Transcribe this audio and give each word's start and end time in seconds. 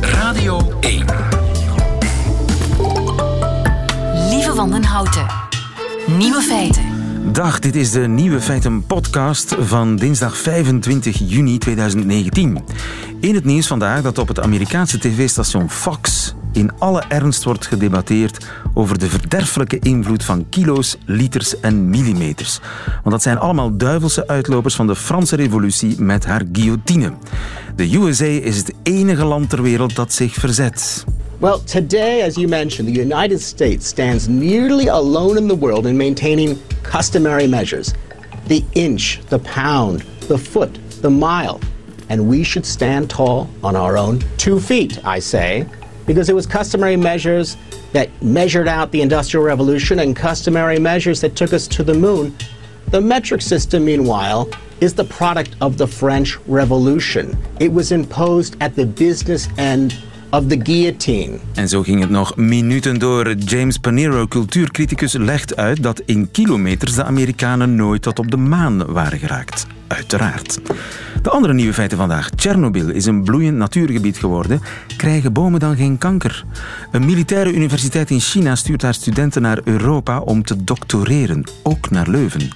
Radio 0.00 0.78
1. 0.80 1.04
Lieve 4.30 4.52
Wandenhouten. 4.54 5.26
Nieuwe 6.06 6.40
feiten. 6.40 6.82
Dag, 7.32 7.58
dit 7.58 7.76
is 7.76 7.90
de 7.90 8.08
Nieuwe 8.08 8.40
Feiten 8.40 8.86
podcast 8.86 9.56
van 9.58 9.96
dinsdag 9.96 10.36
25 10.36 11.18
juni 11.18 11.58
2019. 11.58 12.64
In 13.20 13.34
het 13.34 13.44
nieuws 13.44 13.66
vandaag 13.66 14.02
dat 14.02 14.18
op 14.18 14.28
het 14.28 14.40
Amerikaanse 14.40 14.98
tv-station 14.98 15.70
Fox 15.70 16.34
in 16.52 16.70
alle 16.78 17.02
ernst 17.08 17.44
wordt 17.44 17.66
gedebatteerd 17.66 18.46
over 18.74 18.98
de 18.98 19.08
verderfelijke 19.08 19.78
invloed 19.78 20.24
van 20.24 20.46
kilo's, 20.48 20.96
liters 21.04 21.60
en 21.60 21.90
millimeters. 21.90 22.60
Want 22.86 23.10
dat 23.10 23.22
zijn 23.22 23.38
allemaal 23.38 23.76
duivelse 23.76 24.26
uitlopers 24.26 24.74
van 24.74 24.86
de 24.86 24.96
Franse 24.96 25.36
revolutie 25.36 26.00
met 26.00 26.24
haar 26.24 26.42
guillotine. 26.52 27.12
De 27.76 27.96
USA 27.96 28.24
is 28.24 28.56
het 28.56 28.72
enige 28.82 29.24
land 29.24 29.50
ter 29.50 29.62
wereld 29.62 29.96
dat 29.96 30.12
zich 30.12 30.34
verzet. 30.34 31.04
Well, 31.38 31.58
today, 31.64 32.22
as 32.22 32.34
you 32.34 32.46
mentioned, 32.46 32.94
the 32.94 33.00
United 33.00 33.40
States 33.42 33.86
stands 33.86 34.26
nearly 34.28 34.88
alone 34.88 35.38
in 35.38 35.48
the 35.48 35.58
world 35.58 35.86
in 35.86 35.96
maintaining 35.96 36.56
customary 36.82 37.46
measures 37.46 37.92
the 38.46 38.64
inch, 38.72 39.20
the 39.28 39.38
pound, 39.38 40.04
the 40.28 40.38
foot, 40.38 40.78
the 41.02 41.10
mile. 41.10 41.60
And 42.08 42.28
we 42.28 42.42
should 42.42 42.66
stand 42.66 43.08
tall 43.08 43.48
on 43.62 43.76
our 43.76 43.96
own 43.96 44.18
two 44.36 44.58
feet, 44.58 44.98
I 45.04 45.20
say, 45.20 45.66
because 46.10 46.28
it 46.28 46.34
was 46.34 46.44
customary 46.44 46.96
measures 46.96 47.56
that 47.92 48.08
measured 48.20 48.66
out 48.66 48.90
the 48.90 49.00
Industrial 49.00 49.44
Revolution 49.44 50.00
and 50.00 50.16
customary 50.16 50.80
measures 50.80 51.20
that 51.20 51.36
took 51.36 51.52
us 51.52 51.68
to 51.68 51.84
the 51.84 51.94
moon. 51.94 52.34
The 52.90 53.00
metric 53.00 53.42
system, 53.42 53.84
meanwhile, 53.84 54.48
is 54.80 54.94
the 54.94 55.04
product 55.04 55.54
of 55.60 55.76
the 55.76 55.86
French 55.86 56.36
Revolution. 56.48 57.38
It 57.60 57.72
was 57.72 57.92
imposed 57.92 58.56
at 58.60 58.74
the 58.74 58.86
business 58.86 59.48
end 59.56 59.94
of 60.32 60.48
the 60.48 60.60
guillotine. 60.62 61.38
En 61.54 61.68
zo 61.68 61.82
ging 61.82 62.00
het 62.00 62.10
nog 62.10 62.36
minuten 62.36 62.98
door. 62.98 63.34
James 63.34 63.78
Panero, 63.78 64.26
cultuurcriticus, 64.26 65.12
legt 65.12 65.56
uit 65.56 65.82
dat 65.82 66.02
in 66.06 66.30
kilometers 66.30 66.94
de 66.94 67.04
Amerikanen 67.04 67.74
nooit 67.74 68.02
tot 68.02 68.18
op 68.18 68.30
de 68.30 68.36
maan 68.36 68.92
waren 68.92 69.18
geraakt. 69.18 69.66
Uiteraard. 69.86 70.60
De 71.22 71.30
andere 71.30 71.52
nieuwe 71.52 71.72
feiten 71.72 71.98
vandaag. 71.98 72.30
Tsjernobyl 72.30 72.88
is 72.88 73.06
een 73.06 73.22
bloeiend 73.22 73.56
natuurgebied 73.56 74.18
geworden. 74.18 74.60
Krijgen 74.96 75.32
bomen 75.32 75.60
dan 75.60 75.76
geen 75.76 75.98
kanker? 75.98 76.44
Een 76.90 77.04
militaire 77.04 77.52
universiteit 77.52 78.10
in 78.10 78.20
China 78.20 78.54
stuurt 78.54 78.82
haar 78.82 78.94
studenten 78.94 79.42
naar 79.42 79.60
Europa 79.64 80.20
om 80.20 80.44
te 80.44 80.64
doctoreren. 80.64 81.44
Ook 81.62 81.90
naar 81.90 82.08
Leuven. 82.08 82.50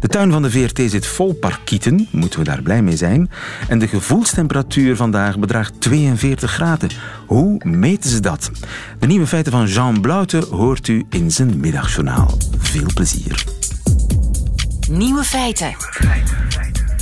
De 0.00 0.08
tuin 0.08 0.32
van 0.32 0.42
de 0.42 0.50
VRT 0.50 0.90
zit 0.90 1.06
vol 1.06 1.34
parkieten. 1.34 2.08
Moeten 2.10 2.38
we 2.38 2.44
daar 2.44 2.62
blij 2.62 2.82
mee 2.82 2.96
zijn. 2.96 3.30
En 3.68 3.78
de 3.78 3.88
gevoelstemperatuur 3.88 4.96
vandaag 4.96 5.38
bedraagt 5.38 5.80
42 5.80 6.50
graden. 6.50 6.90
Hoe 7.26 7.60
meten 7.64 8.10
ze 8.10 8.20
dat? 8.20 8.50
De 8.98 9.06
nieuwe 9.06 9.26
feiten 9.26 9.52
van 9.52 9.66
Jean 9.66 10.00
Blaute 10.00 10.46
hoort 10.50 10.88
u 10.88 11.04
in 11.10 11.30
zijn 11.30 11.60
middagjournaal. 11.60 12.30
Veel 12.58 12.90
plezier. 12.94 13.44
Nieuwe 14.88 15.24
feiten. 15.24 15.74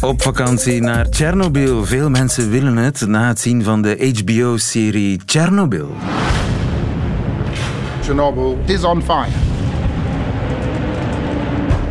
Op 0.00 0.22
vakantie 0.22 0.82
naar 0.82 1.08
Tsjernobyl. 1.08 1.84
Veel 1.84 2.10
mensen 2.10 2.50
willen 2.50 2.76
het 2.76 3.06
na 3.06 3.28
het 3.28 3.40
zien 3.40 3.64
van 3.64 3.82
de 3.82 4.22
HBO-serie 4.24 5.20
Chernobyl. 5.26 5.94
Chernobyl 8.02 8.58
is 8.64 8.84
on 8.84 9.02
fire. 9.02 9.32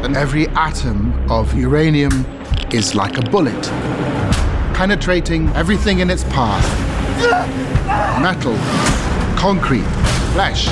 And 0.03 0.15
every 0.15 0.47
atom 0.53 1.13
of 1.27 1.53
uranium 1.53 2.25
is 2.69 2.93
like 2.93 3.19
a 3.19 3.29
bullet, 3.29 3.71
penetrating 4.71 5.55
everything 5.55 5.99
in 5.99 6.09
its 6.09 6.23
path 6.23 6.87
metal, 8.21 8.55
concrete, 9.35 9.85
flesh. 10.33 10.67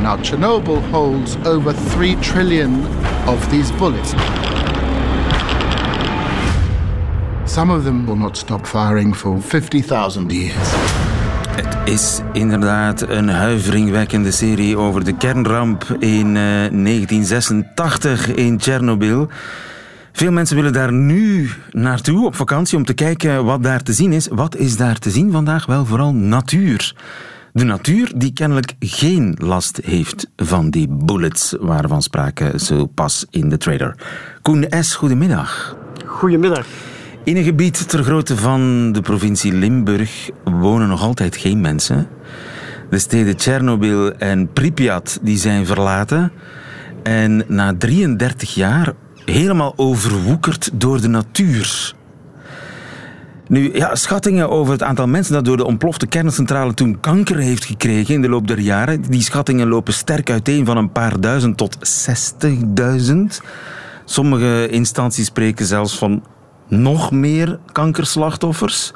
Now, 0.00 0.16
Chernobyl 0.16 0.82
holds 0.90 1.36
over 1.44 1.72
3 1.72 2.16
trillion 2.16 2.86
of 3.26 3.50
these 3.50 3.70
bullets. 3.72 4.14
Some 7.50 7.76
of 7.76 7.82
them 7.82 8.06
will 8.06 8.16
not 8.16 8.36
stop 8.36 8.66
firing 8.66 9.16
for 9.16 9.42
50,000 9.42 10.32
years. 10.32 10.54
Het 11.50 11.76
is 11.84 12.20
inderdaad 12.32 13.00
een 13.00 13.28
huiveringwekkende 13.28 14.30
serie 14.30 14.76
over 14.76 15.04
de 15.04 15.16
kernramp 15.16 15.84
in 15.98 16.26
eh, 16.26 16.42
1986 16.42 18.26
in 18.34 18.58
Tsjernobyl. 18.58 19.28
Veel 20.12 20.32
mensen 20.32 20.56
willen 20.56 20.72
daar 20.72 20.92
nu 20.92 21.50
naartoe 21.70 22.26
op 22.26 22.34
vakantie 22.34 22.78
om 22.78 22.84
te 22.84 22.94
kijken 22.94 23.44
wat 23.44 23.62
daar 23.62 23.82
te 23.82 23.92
zien 23.92 24.12
is. 24.12 24.28
Wat 24.28 24.56
is 24.56 24.76
daar 24.76 24.98
te 24.98 25.10
zien 25.10 25.30
vandaag? 25.30 25.66
Wel 25.66 25.86
vooral 25.86 26.14
natuur. 26.14 26.96
De 27.52 27.64
natuur 27.64 28.12
die 28.16 28.32
kennelijk 28.32 28.74
geen 28.78 29.36
last 29.38 29.80
heeft 29.84 30.30
van 30.36 30.70
die 30.70 30.88
bullets 30.90 31.54
waarvan 31.60 32.02
sprake 32.02 32.52
zo 32.56 32.86
pas 32.86 33.26
in 33.30 33.48
de 33.48 33.56
trailer. 33.56 33.94
Koen 34.42 34.66
S., 34.80 34.94
goedemiddag. 34.94 35.76
Goedemiddag. 36.06 36.66
In 37.24 37.36
een 37.36 37.44
gebied 37.44 37.88
ter 37.88 38.04
grootte 38.04 38.36
van 38.36 38.92
de 38.92 39.00
provincie 39.00 39.52
Limburg 39.52 40.30
wonen 40.44 40.88
nog 40.88 41.02
altijd 41.02 41.36
geen 41.36 41.60
mensen. 41.60 42.08
De 42.90 42.98
steden 42.98 43.36
Tsjernobyl 43.36 44.12
en 44.12 44.52
Pripyat 44.52 45.18
die 45.22 45.38
zijn 45.38 45.66
verlaten. 45.66 46.32
En 47.02 47.44
na 47.46 47.74
33 47.78 48.54
jaar 48.54 48.92
helemaal 49.24 49.72
overwoekerd 49.76 50.70
door 50.72 51.00
de 51.00 51.08
natuur. 51.08 51.94
Nu, 53.48 53.74
ja, 53.74 53.94
schattingen 53.94 54.50
over 54.50 54.72
het 54.72 54.82
aantal 54.82 55.06
mensen 55.06 55.34
dat 55.34 55.44
door 55.44 55.56
de 55.56 55.64
ontplofte 55.64 56.06
kerncentrale 56.06 56.74
toen 56.74 57.00
kanker 57.00 57.36
heeft 57.36 57.64
gekregen 57.64 58.14
in 58.14 58.22
de 58.22 58.28
loop 58.28 58.48
der 58.48 58.60
jaren, 58.60 59.02
die 59.02 59.22
schattingen 59.22 59.68
lopen 59.68 59.92
sterk 59.92 60.30
uiteen 60.30 60.64
van 60.64 60.76
een 60.76 60.92
paar 60.92 61.20
duizend 61.20 61.56
tot 61.56 61.76
60.000. 63.10 63.14
Sommige 64.04 64.68
instanties 64.68 65.26
spreken 65.26 65.66
zelfs 65.66 65.98
van 65.98 66.22
nog 66.70 67.10
meer 67.10 67.58
kankerslachtoffers. 67.72 68.92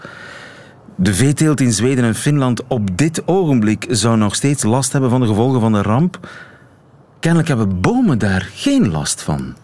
De 0.97 1.15
veeteelt 1.15 1.61
in 1.61 1.73
Zweden 1.73 2.05
en 2.05 2.15
Finland 2.15 2.63
op 2.67 2.97
dit 2.97 3.23
ogenblik 3.27 3.87
zou 3.89 4.17
nog 4.17 4.35
steeds 4.35 4.63
last 4.63 4.93
hebben 4.93 5.11
van 5.11 5.21
de 5.21 5.27
gevolgen 5.27 5.61
van 5.61 5.73
de 5.73 5.83
ramp. 5.83 6.19
Kennelijk 7.21 7.49
hebben 7.49 7.81
bomen 7.81 8.19
daar 8.19 8.51
geen 8.55 8.91
last 8.91 9.23
van. 9.23 9.55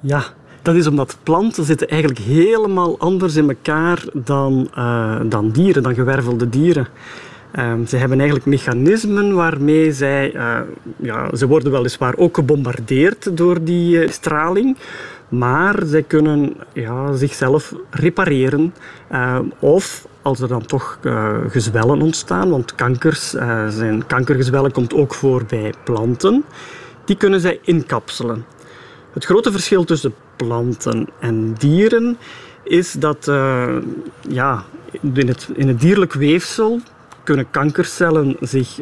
Ja, 0.00 0.22
dat 0.62 0.74
is 0.74 0.86
omdat 0.86 1.16
planten 1.22 1.64
zitten 1.64 1.88
eigenlijk 1.88 2.20
helemaal 2.20 2.98
anders 2.98 3.36
in 3.36 3.48
elkaar 3.48 4.04
dan, 4.12 4.70
uh, 4.78 5.20
dan 5.24 5.50
dieren, 5.50 5.82
dan 5.82 5.94
gewervelde 5.94 6.48
dieren. 6.48 6.88
Um, 7.58 7.86
ze 7.86 7.96
hebben 7.96 8.18
eigenlijk 8.18 8.48
mechanismen 8.48 9.34
waarmee 9.34 9.92
zij... 9.92 10.34
Uh, 10.34 10.58
ja, 10.96 11.36
ze 11.36 11.46
worden 11.46 11.72
weliswaar 11.72 12.16
ook 12.16 12.34
gebombardeerd 12.34 13.36
door 13.36 13.64
die 13.64 13.96
uh, 13.96 14.08
straling. 14.10 14.76
Maar 15.32 15.82
zij 15.84 16.02
kunnen 16.02 16.56
ja, 16.72 17.12
zichzelf 17.12 17.74
repareren. 17.90 18.74
of 19.58 20.06
als 20.22 20.40
er 20.40 20.48
dan 20.48 20.66
toch 20.66 20.98
gezwellen 21.48 22.02
ontstaan, 22.02 22.50
want 22.50 22.74
kankers, 22.74 23.30
zijn, 23.68 24.06
kankergezwellen 24.06 24.72
komt 24.72 24.94
ook 24.94 25.14
voor 25.14 25.44
bij 25.48 25.74
planten. 25.84 26.44
Die 27.04 27.16
kunnen 27.16 27.40
zij 27.40 27.58
inkapselen. 27.62 28.44
Het 29.12 29.24
grote 29.24 29.52
verschil 29.52 29.84
tussen 29.84 30.14
planten 30.36 31.08
en 31.18 31.54
dieren 31.58 32.18
is 32.62 32.92
dat 32.92 33.24
ja, 34.28 34.64
in, 35.00 35.28
het, 35.28 35.48
in 35.54 35.68
het 35.68 35.80
dierlijk 35.80 36.12
weefsel 36.12 36.80
kunnen 37.22 37.50
kankercellen 37.50 38.36
zich 38.40 38.78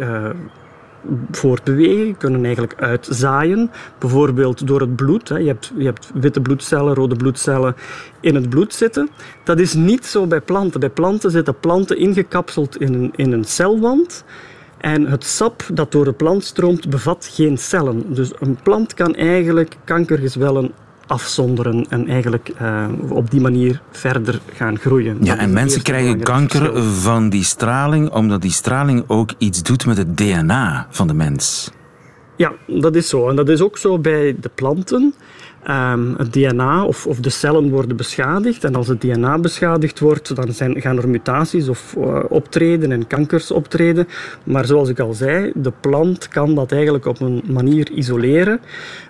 voortbewegen, 1.31 2.17
kunnen 2.17 2.45
eigenlijk 2.45 2.75
uitzaaien. 2.83 3.71
Bijvoorbeeld 3.99 4.67
door 4.67 4.81
het 4.81 4.97
bloed. 4.97 5.29
Je, 5.29 5.35
hebt, 5.35 5.73
je 5.77 5.85
hebt 5.85 6.11
witte 6.15 6.41
bloedcellen, 6.41 6.95
rode 6.95 7.17
bloedcellen 7.17 7.75
in 8.21 8.35
het 8.35 8.49
bloed 8.49 8.75
zitten. 8.75 9.09
Dat 9.45 9.59
is 9.59 9.75
niet 9.75 10.07
zo 10.07 10.27
bij 10.27 10.41
planten. 10.41 10.81
Bij 10.81 10.91
planten 10.91 11.31
zitten 11.31 11.59
planten 11.61 11.99
ingekapseld 11.99 12.81
in 12.81 12.95
een, 12.95 13.13
in 13.17 13.33
een 13.33 13.45
celwand. 13.45 14.25
En 14.79 15.07
het 15.07 15.25
sap 15.25 15.63
dat 15.73 15.93
door 15.93 16.05
de 16.05 16.13
plant 16.13 16.45
stroomt 16.45 16.91
bevat 16.91 17.29
geen 17.33 17.59
cellen. 17.59 18.15
Dus 18.15 18.33
een 18.39 18.59
plant 18.63 18.95
kan 18.95 19.15
eigenlijk 19.15 19.77
kankergezwellen 19.85 20.73
afzonderen 21.11 21.87
en 21.89 22.09
eigenlijk 22.09 22.53
uh, 22.63 22.87
op 23.09 23.31
die 23.31 23.41
manier 23.41 23.83
verder 23.91 24.41
gaan 24.55 24.79
groeien. 24.79 25.19
Ja, 25.21 25.37
en 25.37 25.53
mensen 25.53 25.83
krijgen 25.83 26.21
kanker 26.21 26.61
verschil. 26.61 26.83
van 26.83 27.29
die 27.29 27.45
straling, 27.45 28.11
omdat 28.11 28.43
die 28.43 28.51
straling 28.51 29.05
ook 29.07 29.31
iets 29.39 29.63
doet 29.63 29.87
met 29.87 29.97
het 29.97 30.17
DNA 30.17 30.87
van 30.91 31.07
de 31.07 31.15
mens. 31.15 31.71
Ja, 32.37 32.53
dat 32.67 32.95
is 32.95 33.09
zo. 33.09 33.29
En 33.29 33.37
dat 33.37 33.49
is 33.49 33.61
ook 33.61 33.79
zo 33.79 33.99
bij 33.99 34.37
de 34.41 34.51
planten. 34.55 35.15
Um, 35.69 36.15
het 36.17 36.33
DNA 36.33 36.85
of, 36.85 37.07
of, 37.07 37.19
de 37.19 37.31
cellen 37.31 37.71
worden 37.71 37.97
beschadigd. 37.97 38.65
En 38.65 38.75
als 38.75 38.89
het 38.89 39.01
DNA 39.01 39.39
beschadigd 39.39 39.99
wordt, 39.99 40.37
dan 40.37 40.53
zijn, 40.53 40.81
gaan 40.81 40.99
er 40.99 41.09
mutaties 41.09 41.69
of, 41.69 41.95
uh, 41.99 42.19
optreden 42.29 42.93
en 42.93 43.07
kankers 43.07 43.51
optreden. 43.51 44.09
Maar 44.45 44.65
zoals 44.65 44.89
ik 44.89 45.01
al 45.01 45.13
zei, 45.13 45.53
de 45.55 45.73
plant 45.81 46.29
kan 46.29 46.55
dat 46.55 46.73
eigenlijk 46.73 47.07
op 47.07 47.21
een 47.21 47.43
manier 47.47 47.91
isoleren. 47.91 48.61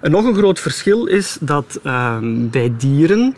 En 0.00 0.10
nog 0.10 0.24
een 0.24 0.34
groot 0.34 0.58
verschil 0.58 1.06
is 1.06 1.38
dat 1.40 1.80
um, 1.84 2.50
bij 2.50 2.72
dieren 2.76 3.34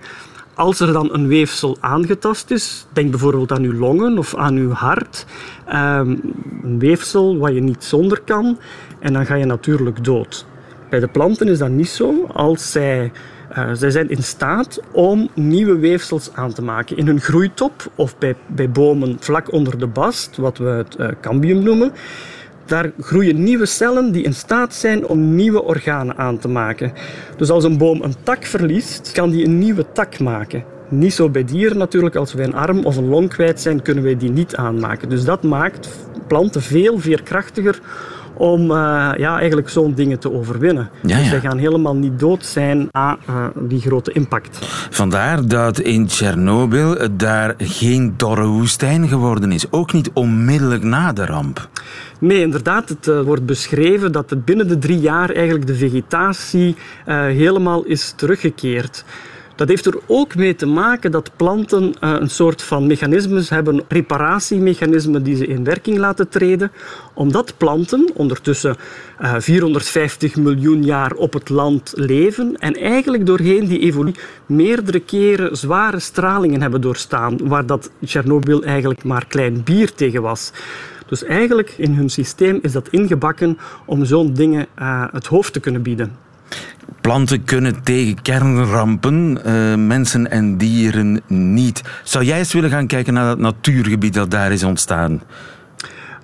als 0.55 0.81
er 0.81 0.93
dan 0.93 1.15
een 1.15 1.27
weefsel 1.27 1.77
aangetast 1.81 2.51
is, 2.51 2.87
denk 2.93 3.11
bijvoorbeeld 3.11 3.53
aan 3.53 3.63
uw 3.63 3.79
longen 3.79 4.19
of 4.19 4.37
aan 4.37 4.57
uw 4.57 4.71
hart, 4.71 5.27
ehm, 5.67 6.17
een 6.63 6.79
weefsel 6.79 7.39
wat 7.39 7.55
je 7.55 7.61
niet 7.61 7.85
zonder 7.85 8.21
kan, 8.21 8.59
en 8.99 9.13
dan 9.13 9.27
ga 9.27 9.35
je 9.35 9.45
natuurlijk 9.45 10.05
dood. 10.05 10.47
Bij 10.93 11.01
de 11.01 11.09
planten 11.09 11.49
is 11.49 11.59
dat 11.59 11.69
niet 11.69 11.89
zo. 11.89 12.27
Als 12.33 12.73
zij, 12.73 13.13
uh, 13.59 13.71
zij 13.73 13.91
zijn 13.91 14.11
in 14.11 14.23
staat 14.23 14.81
om 14.91 15.29
nieuwe 15.35 15.79
weefsels 15.79 16.31
aan 16.35 16.53
te 16.53 16.63
maken. 16.63 16.97
In 16.97 17.07
hun 17.07 17.21
groeitop 17.21 17.91
of 17.95 18.19
bij, 18.19 18.35
bij 18.47 18.71
bomen 18.71 19.17
vlak 19.21 19.53
onder 19.53 19.79
de 19.79 19.87
bast, 19.87 20.37
wat 20.37 20.59
we 20.59 20.69
het 20.69 20.97
uh, 20.99 21.09
cambium 21.21 21.63
noemen. 21.63 21.93
Daar 22.67 22.93
groeien 23.01 23.43
nieuwe 23.43 23.67
cellen 23.67 24.13
die 24.13 24.23
in 24.23 24.35
staat 24.35 24.75
zijn 24.75 25.07
om 25.07 25.35
nieuwe 25.35 25.63
organen 25.63 26.17
aan 26.17 26.39
te 26.39 26.49
maken. 26.49 26.93
Dus 27.37 27.51
als 27.51 27.65
een 27.65 27.79
boom 27.79 28.03
een 28.03 28.15
tak 28.23 28.45
verliest, 28.45 29.13
kan 29.13 29.31
die 29.31 29.45
een 29.45 29.59
nieuwe 29.59 29.87
tak 29.93 30.19
maken. 30.19 30.65
Niet 30.89 31.15
zo 31.15 31.29
bij 31.29 31.45
dieren 31.45 31.79
natuurlijk. 31.79 32.15
Als 32.15 32.33
wij 32.33 32.45
een 32.45 32.55
arm 32.55 32.85
of 32.85 32.97
een 32.97 33.09
long 33.09 33.29
kwijt 33.29 33.61
zijn, 33.61 33.83
kunnen 33.83 34.05
wij 34.05 34.17
die 34.17 34.31
niet 34.31 34.57
aanmaken. 34.57 35.09
Dus 35.09 35.25
dat 35.25 35.43
maakt 35.43 35.89
planten 36.27 36.63
veel 36.63 36.99
veerkrachtiger 36.99 37.81
om 38.43 38.71
uh, 38.71 38.77
ja, 39.17 39.39
eigenlijk 39.39 39.69
zo'n 39.69 39.95
dingen 39.95 40.19
te 40.19 40.33
overwinnen. 40.33 40.91
Ja, 41.03 41.19
Dus 41.19 41.29
zij 41.29 41.41
gaan 41.41 41.59
helemaal 41.59 41.95
niet 41.95 42.19
dood 42.19 42.45
zijn 42.45 42.89
na 42.91 43.19
uh, 43.29 43.47
die 43.55 43.81
grote 43.81 44.13
impact. 44.13 44.59
Vandaar 44.91 45.47
dat 45.47 45.79
in 45.79 46.07
Tsjernobyl 46.07 46.97
daar 47.13 47.55
geen 47.59 48.15
dorre 48.17 48.47
woestijn 48.47 49.09
geworden 49.09 49.53
is. 49.53 49.71
Ook 49.71 49.93
niet 49.93 50.11
onmiddellijk 50.13 50.83
na 50.83 51.13
de 51.13 51.27
ramp. 51.27 51.69
Nee, 52.19 52.41
inderdaad. 52.41 52.89
Het 52.89 53.07
uh, 53.07 53.21
wordt 53.21 53.47
beschreven 53.47 54.13
dat 54.13 54.31
het 54.31 54.45
binnen 54.45 54.69
de 54.69 54.79
drie 54.79 55.01
jaar 55.01 55.31
eigenlijk 55.31 55.67
de 55.67 55.75
vegetatie 55.75 56.77
helemaal 57.07 57.85
is 57.85 58.13
teruggekeerd. 58.17 59.05
Dat 59.57 59.69
heeft 59.69 59.87
er 59.87 59.99
ook 60.07 60.35
mee 60.35 60.55
te 60.55 60.67
maken 60.67 61.11
dat 61.11 61.31
planten 61.37 61.83
uh, 61.85 61.91
een 62.01 62.31
soort 62.31 62.63
van 62.63 62.87
mechanismes 62.87 63.51
hebben, 63.51 63.85
reparatiemechanismen 63.89 65.23
die 65.23 65.37
ze 65.37 65.47
in 65.47 65.65
werking 65.65 65.99
laten 65.99 66.29
treden, 66.29 66.73
omdat 67.15 67.55
planten 67.57 68.11
ondertussen 68.15 68.77
uh, 69.21 69.35
450 69.39 70.37
miljoen 70.37 70.85
jaar 70.85 71.13
op 71.13 71.33
het 71.33 71.49
land 71.49 71.93
leven 71.95 72.57
en 72.59 72.75
eigenlijk 72.75 73.27
doorheen 73.27 73.67
die 73.67 73.81
evolutie 73.81 74.23
meerdere 74.47 75.01
keren 75.01 75.57
zware 75.57 76.01
stralingen 76.01 76.63
hebben 76.63 76.81
doorstaan, 76.81 77.49
waar 77.49 77.67
dat 77.67 77.91
Tsjernobyl 78.05 78.65
eigenlijk 78.65 79.05
maar 79.05 79.27
klein 79.27 79.63
bier 79.65 79.95
tegen 79.95 80.23
was. 80.23 80.53
Dus 81.07 81.25
eigenlijk 81.25 81.75
in 81.77 81.95
hun 81.95 82.11
systeem 82.11 82.59
is 82.63 82.73
dat 82.73 82.89
ingebakken 82.89 83.59
om 83.85 84.05
zo'n 84.05 84.35
dingen 84.35 84.67
uh, 84.79 85.05
het 85.13 85.27
hoofd 85.27 85.53
te 85.53 85.61
kunnen 85.61 85.83
bieden. 85.83 86.17
Planten 87.01 87.45
kunnen 87.45 87.83
tegen 87.83 88.23
kernrampen, 88.23 89.39
uh, 89.47 89.75
mensen 89.75 90.31
en 90.31 90.57
dieren 90.57 91.21
niet. 91.27 91.83
Zou 92.03 92.25
jij 92.25 92.39
eens 92.39 92.53
willen 92.53 92.71
gaan 92.71 92.87
kijken 92.87 93.15
naar 93.15 93.27
dat 93.27 93.39
natuurgebied 93.39 94.15
dat 94.15 94.31
daar 94.31 94.53
is 94.53 94.65
ontstaan? 94.65 95.23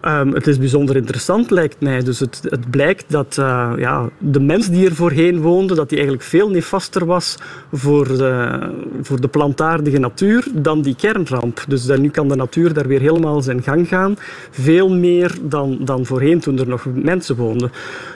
Um, 0.03 0.32
het 0.32 0.47
is 0.47 0.59
bijzonder 0.59 0.97
interessant, 0.97 1.50
lijkt 1.50 1.81
mij. 1.81 2.03
Dus 2.03 2.20
het, 2.20 2.41
het 2.49 2.70
blijkt 2.70 3.05
dat 3.09 3.37
uh, 3.41 3.73
ja, 3.76 4.09
de 4.19 4.41
mens 4.41 4.69
die 4.69 4.87
er 4.87 4.94
voorheen 4.94 5.41
woonde, 5.41 5.75
dat 5.75 5.88
die 5.88 5.99
eigenlijk 5.99 6.29
veel 6.29 6.50
nefaster 6.50 7.06
was 7.06 7.37
voor 7.73 8.06
de, 8.06 8.59
voor 9.03 9.20
de 9.20 9.29
plantaardige 9.29 9.99
natuur 9.99 10.47
dan 10.53 10.82
die 10.82 10.94
kernramp. 10.97 11.65
Dus 11.69 11.85
dan, 11.85 12.00
nu 12.00 12.11
kan 12.11 12.29
de 12.29 12.37
natuur 12.37 12.73
daar 12.73 12.87
weer 12.87 13.00
helemaal 13.00 13.43
zijn 13.43 13.62
gang 13.62 13.88
gaan. 13.88 14.17
Veel 14.50 14.88
meer 14.88 15.35
dan, 15.43 15.79
dan 15.81 16.06
voorheen 16.06 16.41
toen 16.41 16.59
er 16.59 16.69
nog 16.69 16.87
mensen 16.94 17.37
woonden. 17.37 17.73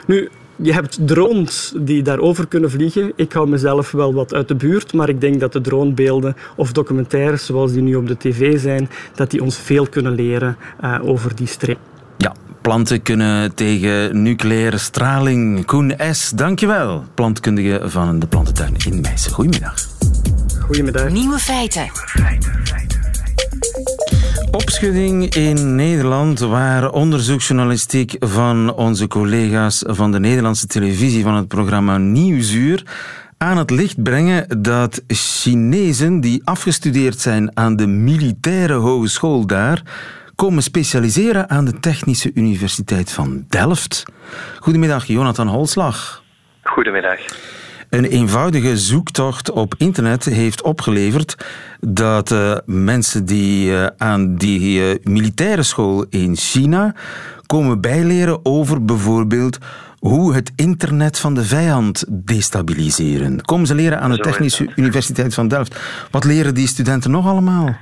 Nu, 0.07 0.29
je 0.55 0.73
hebt 0.73 0.97
drones 1.07 1.73
die 1.77 2.03
daarover 2.03 2.47
kunnen 2.47 2.71
vliegen. 2.71 3.11
Ik 3.15 3.33
hou 3.33 3.49
mezelf 3.49 3.91
wel 3.91 4.13
wat 4.13 4.33
uit 4.33 4.47
de 4.47 4.55
buurt, 4.55 4.93
maar 4.93 5.09
ik 5.09 5.21
denk 5.21 5.39
dat 5.39 5.53
de 5.53 5.61
dronebeelden 5.61 6.35
of 6.55 6.71
documentaires 6.71 7.45
zoals 7.45 7.71
die 7.71 7.81
nu 7.81 7.95
op 7.95 8.07
de 8.07 8.17
tv 8.17 8.59
zijn, 8.59 8.89
dat 9.15 9.31
die 9.31 9.41
ons 9.41 9.57
veel 9.57 9.87
kunnen 9.87 10.13
leren 10.13 10.57
uh, 10.83 10.99
over 11.01 11.35
die 11.35 11.47
streek. 11.47 11.77
Ja, 12.17 12.33
planten 12.61 13.01
kunnen 13.01 13.55
tegen 13.55 14.21
nucleaire 14.21 14.77
straling. 14.77 15.65
Koen 15.65 15.93
S., 16.11 16.29
dankjewel. 16.29 17.03
Plantkundige 17.13 17.81
van 17.83 18.19
de 18.19 18.27
plantentuin 18.27 18.75
in 18.85 19.01
Meissen. 19.01 19.31
Goedemiddag. 19.31 19.87
Goedemiddag. 20.59 21.09
Nieuwe 21.09 21.37
feiten. 21.37 21.91
Opschudding 24.53 25.35
in 25.35 25.75
Nederland, 25.75 26.39
waar 26.39 26.91
onderzoeksjournalistiek 26.91 28.15
van 28.19 28.73
onze 28.73 29.07
collega's 29.07 29.83
van 29.87 30.11
de 30.11 30.19
Nederlandse 30.19 30.67
televisie 30.67 31.23
van 31.23 31.35
het 31.35 31.47
programma 31.47 31.97
Nieuwsuur 31.97 32.83
aan 33.37 33.57
het 33.57 33.69
licht 33.69 34.03
brengen 34.03 34.61
dat 34.61 35.03
Chinezen 35.07 36.21
die 36.21 36.41
afgestudeerd 36.43 37.19
zijn 37.19 37.57
aan 37.57 37.75
de 37.75 37.87
militaire 37.87 38.73
hogeschool 38.73 39.45
daar 39.45 39.81
komen 40.35 40.63
specialiseren 40.63 41.49
aan 41.49 41.65
de 41.65 41.79
Technische 41.79 42.31
Universiteit 42.33 43.11
van 43.11 43.45
Delft. 43.49 44.03
Goedemiddag, 44.59 45.05
Jonathan 45.05 45.47
Holslag. 45.47 46.23
Goedemiddag. 46.63 47.19
Een 47.93 48.05
eenvoudige 48.05 48.77
zoektocht 48.77 49.51
op 49.51 49.75
internet 49.77 50.25
heeft 50.25 50.61
opgeleverd 50.61 51.37
dat 51.79 52.31
uh, 52.31 52.57
mensen 52.65 53.25
die 53.25 53.71
uh, 53.71 53.85
aan 53.97 54.35
die 54.35 54.81
uh, 54.81 54.95
militaire 55.03 55.63
school 55.63 56.05
in 56.09 56.35
China 56.35 56.95
komen 57.45 57.81
bijleren 57.81 58.45
over 58.45 58.85
bijvoorbeeld 58.85 59.57
hoe 59.99 60.33
het 60.33 60.51
internet 60.55 61.19
van 61.19 61.33
de 61.33 61.43
vijand 61.43 62.05
destabiliseren. 62.09 63.41
Komen 63.41 63.67
ze 63.67 63.75
leren 63.75 63.99
aan 63.99 64.11
de 64.11 64.17
Technische 64.17 64.71
Universiteit 64.75 65.33
van 65.33 65.47
Delft. 65.47 65.79
Wat 66.11 66.23
leren 66.23 66.53
die 66.53 66.67
studenten 66.67 67.11
nog 67.11 67.27
allemaal? 67.27 67.77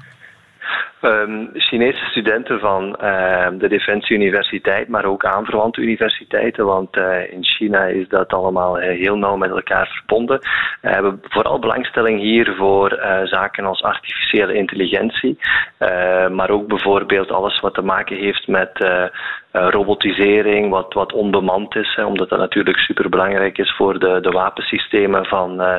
Um, 1.03 1.49
Chinese 1.53 2.05
studenten 2.05 2.59
van 2.59 2.97
uh, 3.01 3.47
de 3.51 3.67
Defensie 3.67 4.15
Universiteit, 4.15 4.87
maar 4.87 5.05
ook 5.05 5.25
aanverwante 5.25 5.81
universiteiten, 5.81 6.65
want 6.65 6.95
uh, 6.95 7.31
in 7.31 7.43
China 7.45 7.85
is 7.85 8.07
dat 8.07 8.33
allemaal 8.33 8.81
uh, 8.81 8.87
heel 8.87 9.17
nauw 9.17 9.35
met 9.35 9.49
elkaar 9.49 9.87
verbonden. 9.87 10.39
We 10.81 10.89
hebben 10.89 11.19
vooral 11.23 11.59
belangstelling 11.59 12.19
hier 12.19 12.55
voor 12.55 12.99
zaken 13.23 13.65
als 13.65 13.81
artificiële 13.83 14.53
intelligentie, 14.53 15.39
maar 16.31 16.49
ook 16.49 16.67
bijvoorbeeld 16.67 17.31
alles 17.31 17.59
wat 17.59 17.73
te 17.73 17.81
maken 17.81 18.17
heeft 18.17 18.47
met 18.47 18.71
robotisering, 19.51 20.69
wat, 20.69 20.93
wat 20.93 21.13
onbemand 21.13 21.75
is, 21.75 21.95
hè, 21.95 22.05
omdat 22.05 22.29
dat 22.29 22.39
natuurlijk 22.39 22.77
superbelangrijk 22.77 23.57
is 23.57 23.75
voor 23.75 23.99
de, 23.99 24.19
de 24.21 24.29
wapensystemen 24.29 25.25
van, 25.25 25.61
uh, 25.61 25.75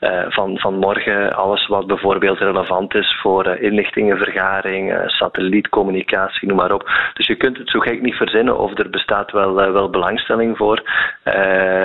uh, 0.00 0.24
van, 0.28 0.58
van 0.58 0.74
morgen. 0.74 1.36
Alles 1.36 1.66
wat 1.66 1.86
bijvoorbeeld 1.86 2.38
relevant 2.38 2.94
is 2.94 3.18
voor 3.22 3.46
inlichtingenvergaring, 3.46 5.02
satellietcommunicatie, 5.06 6.48
noem 6.48 6.56
maar 6.56 6.72
op. 6.72 6.90
Dus 7.14 7.26
je 7.26 7.36
kunt 7.36 7.58
het 7.58 7.70
zo 7.70 7.78
gek 7.78 8.02
niet 8.02 8.14
verzinnen 8.14 8.58
of 8.58 8.78
er 8.78 8.90
bestaat 8.90 9.30
wel, 9.30 9.54
wel 9.54 9.90
belangstelling 9.90 10.56
voor. 10.56 10.82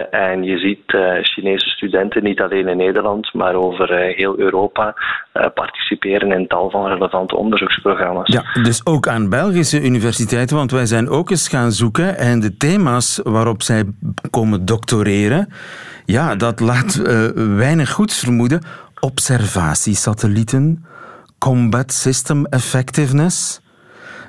en 0.09 0.43
je 0.43 0.57
ziet 0.57 0.97
Chinese 1.21 1.69
studenten 1.69 2.23
niet 2.23 2.41
alleen 2.41 2.67
in 2.67 2.77
Nederland, 2.77 3.33
maar 3.33 3.55
over 3.55 3.93
heel 3.93 4.39
Europa 4.39 4.93
participeren 5.53 6.31
in 6.31 6.47
tal 6.47 6.69
van 6.69 6.87
relevante 6.87 7.35
onderzoeksprogramma's. 7.35 8.33
Ja, 8.33 8.63
dus 8.63 8.85
ook 8.85 9.07
aan 9.07 9.29
Belgische 9.29 9.81
universiteiten, 9.81 10.57
want 10.57 10.71
wij 10.71 10.85
zijn 10.85 11.09
ook 11.09 11.28
gaan 11.37 11.71
zoeken 11.71 12.17
en 12.17 12.39
de 12.39 12.57
thema's 12.57 13.19
waarop 13.23 13.63
zij 13.63 13.85
komen 14.29 14.65
doctoreren, 14.65 15.49
ja, 16.05 16.35
dat 16.35 16.59
laat 16.59 16.95
uh, 16.95 17.29
weinig 17.55 17.91
goeds 17.91 18.17
vermoeden. 18.17 18.61
Observatiesatellieten, 18.99 20.85
combat 21.37 21.93
system 21.93 22.45
effectiveness, 22.45 23.61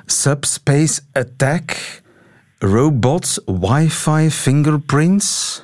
subspace 0.05 1.01
attack, 1.11 2.01
robots, 2.59 3.39
wifi 3.45 4.31
fingerprints. 4.31 5.63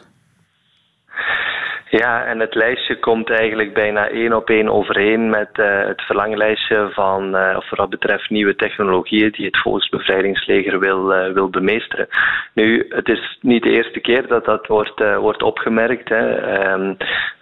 Ja, 1.98 2.25
en 2.25 2.39
het 2.39 2.56
lijstje 2.56 3.00
komt 3.00 3.30
eigenlijk 3.30 3.74
bijna 3.74 4.10
één 4.10 4.34
op 4.34 4.50
één 4.50 4.70
overeen 4.70 5.30
met 5.30 5.50
uh, 5.54 5.86
het 5.86 6.01
verlanglijstje 6.01 6.89
van, 6.92 7.36
uh, 7.36 7.54
of 7.58 7.70
wat 7.70 7.89
betreft 7.89 8.30
nieuwe 8.30 8.56
technologieën 8.56 9.32
die 9.32 9.46
het 9.46 9.60
Volksbevrijdingsleger 9.60 10.80
wil, 10.80 11.13
uh, 11.13 11.34
wil 11.34 11.50
bemeesteren. 11.50 12.08
Nu, 12.54 12.86
het 12.89 13.10
is 13.10 13.38
niet 13.42 13.63
de 13.63 13.72
eerste 13.72 14.00
keer 14.00 14.27
dat 14.27 14.46
dat 14.46 14.68
wordt, 14.68 15.04
wordt 15.20 15.44
opgemerkt. 15.44 16.10
Hè. 16.10 16.72
Um, 16.74 16.98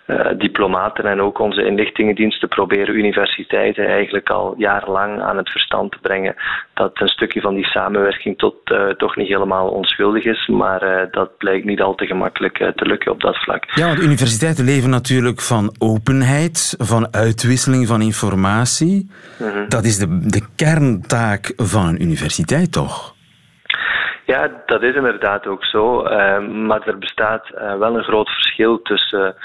uh, 0.07 0.25
diplomaten 0.37 1.05
en 1.05 1.21
ook 1.21 1.39
onze 1.39 1.65
inlichtingendiensten 1.65 2.47
proberen 2.47 2.95
universiteiten 2.95 3.87
eigenlijk 3.87 4.29
al 4.29 4.53
jarenlang 4.57 5.21
aan 5.21 5.37
het 5.37 5.49
verstand 5.49 5.91
te 5.91 5.97
brengen 6.01 6.35
dat 6.73 6.91
een 6.93 7.07
stukje 7.07 7.41
van 7.41 7.55
die 7.55 7.65
samenwerking 7.65 8.37
tot, 8.37 8.55
uh, 8.71 8.87
toch 8.87 9.15
niet 9.15 9.27
helemaal 9.27 9.67
onschuldig 9.67 10.23
is, 10.23 10.47
maar 10.47 10.83
uh, 10.83 11.11
dat 11.11 11.37
blijkt 11.37 11.65
niet 11.65 11.81
al 11.81 11.95
te 11.95 12.05
gemakkelijk 12.05 12.57
te 12.75 12.85
lukken 12.85 13.11
op 13.11 13.21
dat 13.21 13.37
vlak. 13.37 13.63
Ja, 13.75 13.87
want 13.87 14.01
universiteiten 14.01 14.65
leven 14.65 14.89
natuurlijk 14.89 15.41
van 15.41 15.75
openheid, 15.77 16.75
van 16.77 17.07
uitwisseling 17.13 17.87
van 17.87 18.01
informatie. 18.01 19.11
Mm 19.39 19.49
-hmm. 19.49 19.69
Dat 19.69 19.85
is 19.85 19.97
de, 19.97 20.19
de 20.27 20.41
kerntaak 20.55 21.53
van 21.55 21.85
een 21.87 22.01
universiteit, 22.01 22.71
toch? 22.71 23.13
Ja, 24.25 24.51
dat 24.65 24.83
is 24.83 24.95
inderdaad 24.95 25.47
ook 25.47 25.65
zo. 25.65 26.03
Uh, 26.03 26.39
maar 26.47 26.87
er 26.87 26.97
bestaat 26.97 27.49
uh, 27.55 27.77
wel 27.77 27.97
een 27.97 28.03
groot 28.03 28.29
verschil 28.29 28.81
tussen 28.81 29.35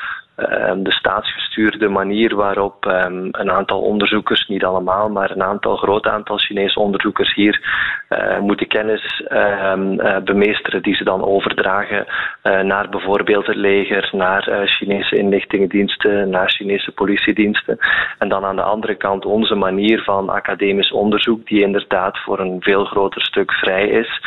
de 0.76 0.92
staatsgestuurde 0.92 1.88
manier 1.88 2.36
waarop 2.36 2.86
ehm, 2.86 3.28
een 3.30 3.50
aantal 3.50 3.80
onderzoekers, 3.80 4.48
niet 4.48 4.64
allemaal, 4.64 5.08
maar 5.08 5.30
een 5.30 5.42
aantal 5.42 5.76
groot 5.76 6.06
aantal 6.06 6.38
Chinese 6.38 6.80
onderzoekers 6.80 7.34
hier 7.34 7.60
uh, 8.08 8.38
moeten 8.38 8.66
kennis 8.66 9.24
um, 9.32 10.00
uh, 10.00 10.18
bemeesteren 10.18 10.82
die 10.82 10.94
ze 10.94 11.04
dan 11.04 11.24
overdragen 11.24 12.06
uh, 12.06 12.60
naar 12.60 12.88
bijvoorbeeld 12.88 13.46
het 13.46 13.56
leger, 13.56 14.08
naar 14.12 14.62
Chinese 14.64 15.16
inlichtingendiensten, 15.16 16.30
naar 16.30 16.50
Chinese 16.50 16.92
politiediensten. 16.92 17.78
En 18.18 18.28
dan 18.28 18.44
aan 18.44 18.56
de 18.56 18.62
andere 18.62 18.94
kant 18.94 19.24
onze 19.24 19.54
manier 19.54 20.02
van 20.02 20.28
academisch 20.28 20.92
onderzoek, 20.92 21.46
die 21.46 21.62
inderdaad 21.62 22.18
voor 22.18 22.38
een 22.38 22.56
veel 22.60 22.84
groter 22.84 23.22
stuk 23.22 23.52
vrij 23.52 23.88
is 23.88 24.20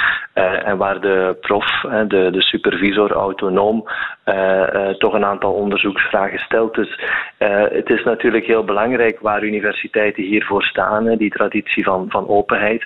en 0.63 0.77
waar 0.77 1.01
de 1.01 1.37
prof, 1.41 1.81
de, 2.07 2.29
de 2.31 2.41
supervisor 2.41 3.11
autonoom 3.11 3.83
toch 4.97 5.13
een 5.13 5.25
aantal 5.25 5.53
onderzoeksvragen 6.03 6.39
stelt. 6.39 6.75
Dus 6.75 6.99
het 7.73 7.89
is 7.89 8.03
natuurlijk 8.03 8.45
heel 8.45 8.63
belangrijk 8.63 9.19
waar 9.19 9.43
universiteiten 9.43 10.23
hiervoor 10.23 10.63
staan, 10.63 11.17
die 11.17 11.29
traditie 11.29 11.83
van, 11.83 12.05
van 12.09 12.27
openheid. 12.27 12.85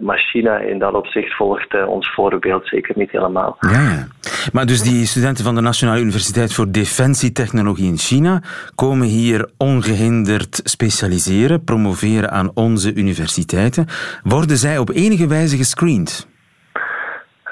maar 0.00 0.18
China 0.18 0.58
in 0.58 0.78
dat 0.78 0.94
opzicht 0.94 1.34
volgt 1.34 1.86
ons 1.86 2.14
voorbeeld 2.14 2.68
zeker 2.68 2.94
niet 2.96 3.10
helemaal. 3.10 3.56
Ja. 3.60 4.06
Maar 4.52 4.66
dus 4.66 4.82
die 4.82 5.06
studenten 5.06 5.44
van 5.44 5.54
de 5.54 5.60
Nationale 5.60 6.00
Universiteit 6.00 6.52
voor 6.52 6.70
Defensietechnologie 6.70 7.88
in 7.88 7.98
China 7.98 8.42
komen 8.74 9.06
hier 9.06 9.48
ongehinderd 9.58 10.60
specialiseren, 10.64 11.64
promoveren 11.64 12.30
aan 12.30 12.50
onze 12.54 12.94
universiteiten. 12.94 13.86
Worden 14.22 14.56
zij 14.56 14.78
op 14.78 14.90
enige 14.90 15.26
wijze 15.26 15.56
gescreend? 15.56 16.32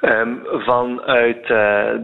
Um, 0.04 0.40
vanuit 0.44 1.42
uh, 1.42 1.48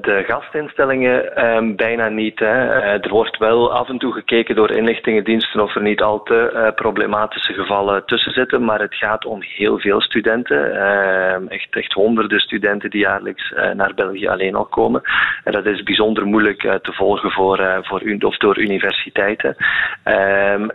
de 0.00 0.24
gastinstellingen 0.26 1.46
um, 1.46 1.76
bijna 1.76 2.08
niet. 2.08 2.38
Hè. 2.38 2.66
Uh, 2.66 3.04
er 3.04 3.08
wordt 3.08 3.38
wel 3.38 3.72
af 3.72 3.88
en 3.88 3.98
toe 3.98 4.12
gekeken 4.12 4.54
door 4.54 4.70
inlichtingendiensten 4.70 5.60
of 5.60 5.74
er 5.74 5.82
niet 5.82 6.02
al 6.02 6.22
te 6.22 6.50
uh, 6.54 6.74
problematische 6.74 7.52
gevallen 7.52 8.04
tussen 8.06 8.32
zitten, 8.32 8.64
maar 8.64 8.80
het 8.80 8.94
gaat 8.94 9.24
om 9.24 9.42
heel 9.42 9.78
veel 9.78 10.00
studenten. 10.00 10.76
Ehm, 10.76 11.46
echt, 11.46 11.76
echt 11.76 11.92
honderden 11.92 12.40
studenten 12.40 12.90
die 12.90 13.00
jaarlijks 13.00 13.54
naar 13.74 13.94
België 13.94 14.28
alleen 14.28 14.54
al 14.54 14.66
komen. 14.66 15.02
En 15.44 15.52
dat 15.52 15.66
is 15.66 15.82
bijzonder 15.82 16.26
moeilijk 16.26 16.60
te 16.60 16.92
volgen 16.92 17.30
voor, 17.30 17.80
voor 17.82 18.02
of 18.20 18.36
door 18.36 18.58
universiteiten. 18.58 19.56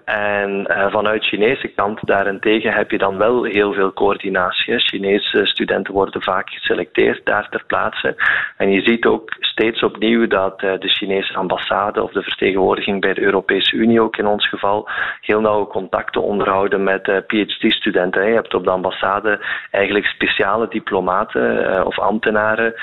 en 0.06 0.68
vanuit 0.92 1.26
Chinese 1.26 1.68
kant 1.68 2.00
daarentegen 2.02 2.74
heb 2.74 2.92
je 2.92 2.98
dan 2.98 3.18
wel 3.18 3.44
heel 3.44 3.74
veel 3.74 3.94
coördinatie. 3.94 4.80
Chinese 4.80 5.46
studenten 5.46 5.94
worden 5.94 6.22
vaak 6.22 6.50
geselecteerd 6.50 7.13
daar 7.24 7.50
ter 7.50 7.64
plaatse. 7.68 8.16
En 8.58 8.72
je 8.72 8.82
ziet 8.82 9.06
ook 9.06 9.36
steeds 9.40 9.84
opnieuw 9.84 10.28
dat 10.28 10.62
eh, 10.62 10.80
de 10.80 10.90
Chinese 10.90 11.34
ambassade 11.34 12.04
of 12.04 12.12
de 12.12 12.24
vertegenwoordiging 12.24 13.02
bij 13.02 13.14
de 13.14 13.22
Europese 13.22 13.76
Unie 13.76 14.02
ook 14.02 14.18
in 14.18 14.28
ons 14.28 14.50
geval 14.50 14.90
heel 15.22 15.42
nauwe 15.42 15.68
contacten 15.68 16.22
onderhouden 16.22 16.84
met 16.84 17.08
eh, 17.08 17.18
PhD-studenten. 17.28 18.28
Je 18.28 18.34
hebt 18.34 18.54
op 18.54 18.64
de 18.64 18.70
ambassade 18.70 19.46
eigenlijk 19.72 20.06
speciale 20.06 20.68
diplomaten 20.68 21.74
eh, 21.74 21.86
of 21.86 22.00
ambtenaren 22.00 22.74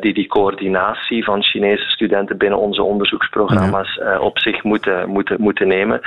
die 0.00 0.14
die 0.14 0.26
coördinatie 0.26 1.24
van 1.24 1.42
Chinese 1.42 1.90
studenten 1.90 2.36
binnen 2.36 2.58
onze 2.58 2.82
onderzoeksprogramma's 2.82 4.00
op 4.20 4.38
zich 4.38 4.62
moeten, 4.62 5.08
moeten, 5.08 5.40
moeten 5.40 5.68
nemen. 5.68 6.00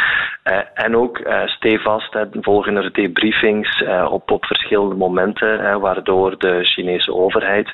en 0.73 0.95
ook 0.95 1.21
stevast 1.45 2.17
volgen 2.31 2.75
er 2.75 2.93
debriefings 2.93 3.83
op, 4.09 4.31
op 4.31 4.45
verschillende 4.45 4.95
momenten, 4.95 5.79
waardoor 5.79 6.37
de 6.37 6.59
Chinese 6.63 7.13
overheid 7.13 7.73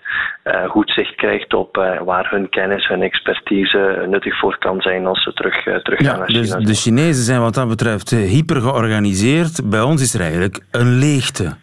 goed 0.68 0.92
zicht 0.92 1.16
krijgt 1.16 1.54
op 1.54 1.76
waar 2.06 2.30
hun 2.30 2.50
kennis, 2.50 2.88
hun 2.88 3.02
expertise 3.02 4.06
nuttig 4.08 4.40
voor 4.40 4.58
kan 4.58 4.82
zijn 4.82 5.06
als 5.06 5.24
ze 5.24 5.34
terug, 5.34 5.64
terug 5.84 6.02
ja, 6.02 6.10
gaan 6.10 6.20
naar 6.20 6.30
China. 6.30 6.58
Dus 6.58 6.66
de 6.66 6.74
Chinezen 6.74 7.24
zijn 7.24 7.42
wat 7.42 7.54
dat 7.54 7.68
betreft 7.68 8.12
eh, 8.12 8.20
hyper 8.20 8.62
georganiseerd. 8.62 9.70
Bij 9.70 9.82
ons 9.82 10.02
is 10.02 10.14
er 10.14 10.22
eigenlijk 10.22 10.66
een 10.72 10.98
leegte. 11.00 11.56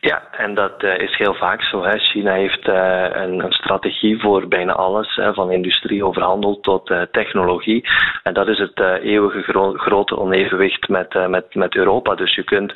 Ja, 0.00 0.22
en 0.38 0.54
dat 0.54 0.82
uh, 0.82 0.98
is 0.98 1.16
heel 1.16 1.34
vaak 1.34 1.62
zo. 1.62 1.84
Hè. 1.84 1.98
China 1.98 2.32
heeft 2.32 2.68
uh, 2.68 3.06
een, 3.12 3.44
een, 3.44 3.52
strategie 3.52 4.20
voor 4.20 4.48
bijna 4.48 4.72
alles, 4.72 5.16
hè, 5.16 5.34
van 5.34 5.50
industrie 5.50 6.04
over 6.04 6.22
handel 6.22 6.60
tot 6.60 6.90
uh, 6.90 7.02
technologie. 7.10 7.88
En 8.22 8.34
dat 8.34 8.48
is 8.48 8.58
het 8.58 8.80
eeuwige 9.02 9.42
gro 9.42 9.72
grote 9.72 10.16
onevenwicht 10.18 10.88
met, 10.88 11.28
met, 11.28 11.54
met 11.54 11.76
Europa. 11.76 12.14
Dus 12.14 12.34
je 12.34 12.44
kunt 12.44 12.72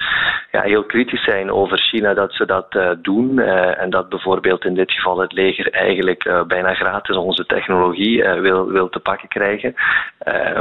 ja, 0.50 0.62
heel 0.62 0.85
kritisch 0.85 1.25
zijn 1.25 1.53
over 1.53 1.79
China 1.79 2.15
dat 2.15 2.33
ze 2.33 2.47
dat 2.47 2.79
doen. 3.03 3.38
en 3.38 3.91
dat 3.91 4.09
bijvoorbeeld 4.09 4.65
in 4.65 4.75
dit 4.75 4.93
geval 4.93 5.19
het 5.19 5.33
leger 5.33 5.71
eigenlijk 5.71 6.45
bijna 6.47 6.75
gratis 6.75 7.17
onze 7.17 7.47
technologie 7.47 8.25
wil, 8.25 8.67
wil 8.67 8.88
te 8.88 9.00
pakken 9.00 9.29
krijgen. 9.29 9.75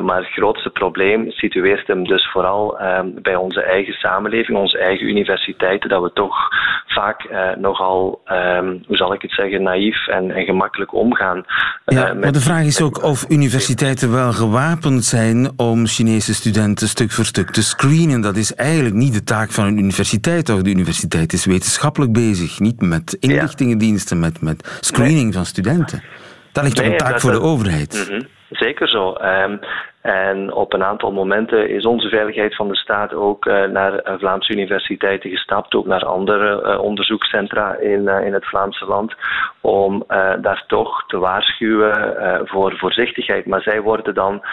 maar 0.02 0.18
het 0.18 0.32
grootste 0.32 0.70
probleem 0.70 1.32
situeert 1.32 1.88
hem 1.88 2.08
dus 2.08 2.30
vooral 2.32 2.78
bij 3.22 3.36
onze 3.36 3.62
eigen 3.62 3.94
samenleving, 3.94 4.58
onze 4.58 4.78
eigen 4.78 5.08
universiteiten, 5.08 5.90
dat 5.90 6.02
we 6.02 6.12
toch 6.14 6.50
vaak 6.88 7.24
eh, 7.24 7.56
nogal, 7.56 8.22
um, 8.26 8.84
hoe 8.88 8.96
zal 8.96 9.14
ik 9.14 9.22
het 9.22 9.32
zeggen, 9.32 9.64
naïef 9.64 10.08
en, 10.08 10.32
en 10.32 10.46
gemakkelijk 10.46 10.94
omgaan. 10.94 11.38
Uh, 11.38 11.98
ja, 11.98 12.14
maar 12.14 12.32
de 12.32 12.40
vraag 12.40 12.64
is 12.64 12.82
ook 12.82 13.04
of 13.04 13.30
universiteiten 13.30 14.12
wel 14.12 14.32
gewapend 14.32 15.06
zijn 15.06 15.52
om 15.58 15.86
Chinese 15.86 16.34
studenten 16.34 16.88
stuk 16.88 17.12
voor 17.12 17.26
stuk 17.26 17.50
te 17.52 17.64
screenen. 17.64 18.22
Dat 18.22 18.36
is 18.36 18.56
eigenlijk 18.56 18.96
niet 18.96 19.14
de 19.14 19.24
taak 19.24 19.52
van 19.52 19.66
een 19.66 19.78
universiteit. 19.78 20.46
Toch? 20.46 20.62
De 20.62 20.70
universiteit 20.70 21.34
is 21.34 21.46
wetenschappelijk 21.46 22.14
bezig, 22.14 22.60
niet 22.60 22.82
met 22.82 23.18
inlichtingendiensten, 23.20 24.20
met, 24.20 24.42
met 24.42 24.78
screening 24.82 25.34
van 25.34 25.46
studenten. 25.46 26.04
Dat 26.52 26.64
ligt 26.64 26.76
toch 26.76 26.86
een 26.86 26.98
taak 26.98 27.20
voor 27.20 27.32
de 27.32 27.42
overheid. 27.42 28.08
Mm 28.12 28.28
Zeker 28.50 28.90
zo. 28.90 29.18
Um, 29.22 29.60
en 30.08 30.54
op 30.54 30.74
een 30.74 30.84
aantal 30.84 31.12
momenten 31.12 31.70
is 31.70 31.86
onze 31.86 32.10
veiligheid 32.10 32.56
van 32.56 32.68
de 32.68 32.76
staat 32.76 33.14
ook 33.14 33.46
uh, 33.46 33.64
naar 33.64 33.94
uh, 33.94 34.14
Vlaamse 34.18 34.54
universiteiten 34.54 35.30
gestapt, 35.30 35.76
ook 35.76 35.86
naar 35.86 36.06
andere 36.06 36.64
uh, 36.64 36.80
onderzoekscentra 36.82 37.76
in, 37.76 38.08
in 38.08 38.34
het 38.34 38.46
Vlaamse 38.46 38.86
land, 38.86 39.16
om 39.62 40.04
daar 40.42 40.64
toch 40.68 41.04
te 41.08 41.18
waarschuwen 41.18 42.16
voor 42.48 42.78
voorzichtigheid. 42.78 43.46
Maar 43.46 43.62
zij 43.62 43.82
worden 43.82 44.14
dan 44.14 44.46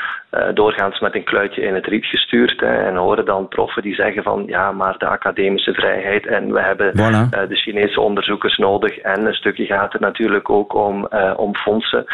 doorgaans 0.55 1.01
met 1.01 1.15
een 1.15 1.25
kluitje 1.25 1.63
in 1.63 1.75
het 1.75 1.87
riet 1.87 2.05
gestuurd 2.05 2.61
hè, 2.61 2.85
en 2.85 2.97
horen 2.97 3.25
dan 3.25 3.49
proffen 3.49 3.83
die 3.83 3.95
zeggen 3.95 4.23
van 4.23 4.45
ja, 4.47 4.73
maar 4.73 4.99
de 4.99 5.07
academische 5.07 5.73
vrijheid 5.73 6.27
en 6.27 6.53
we 6.53 6.61
hebben 6.61 6.91
voilà. 6.91 7.49
de 7.49 7.57
Chinese 7.57 8.01
onderzoekers 8.01 8.57
nodig 8.57 8.99
en 8.99 9.27
een 9.27 9.35
stukje 9.35 9.65
gaat 9.65 9.93
het 9.93 10.01
natuurlijk 10.01 10.51
ook 10.51 10.75
om, 10.75 11.09
om 11.37 11.57
fondsen. 11.57 12.05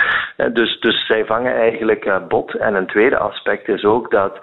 dus, 0.52 0.80
dus 0.80 1.06
zij 1.06 1.24
vangen 1.24 1.54
eigenlijk 1.54 2.28
bot. 2.28 2.54
En 2.54 2.74
een 2.74 2.86
tweede 2.86 3.18
aspect 3.30 3.68
is 3.68 3.84
ook 3.84 4.10
dat 4.10 4.40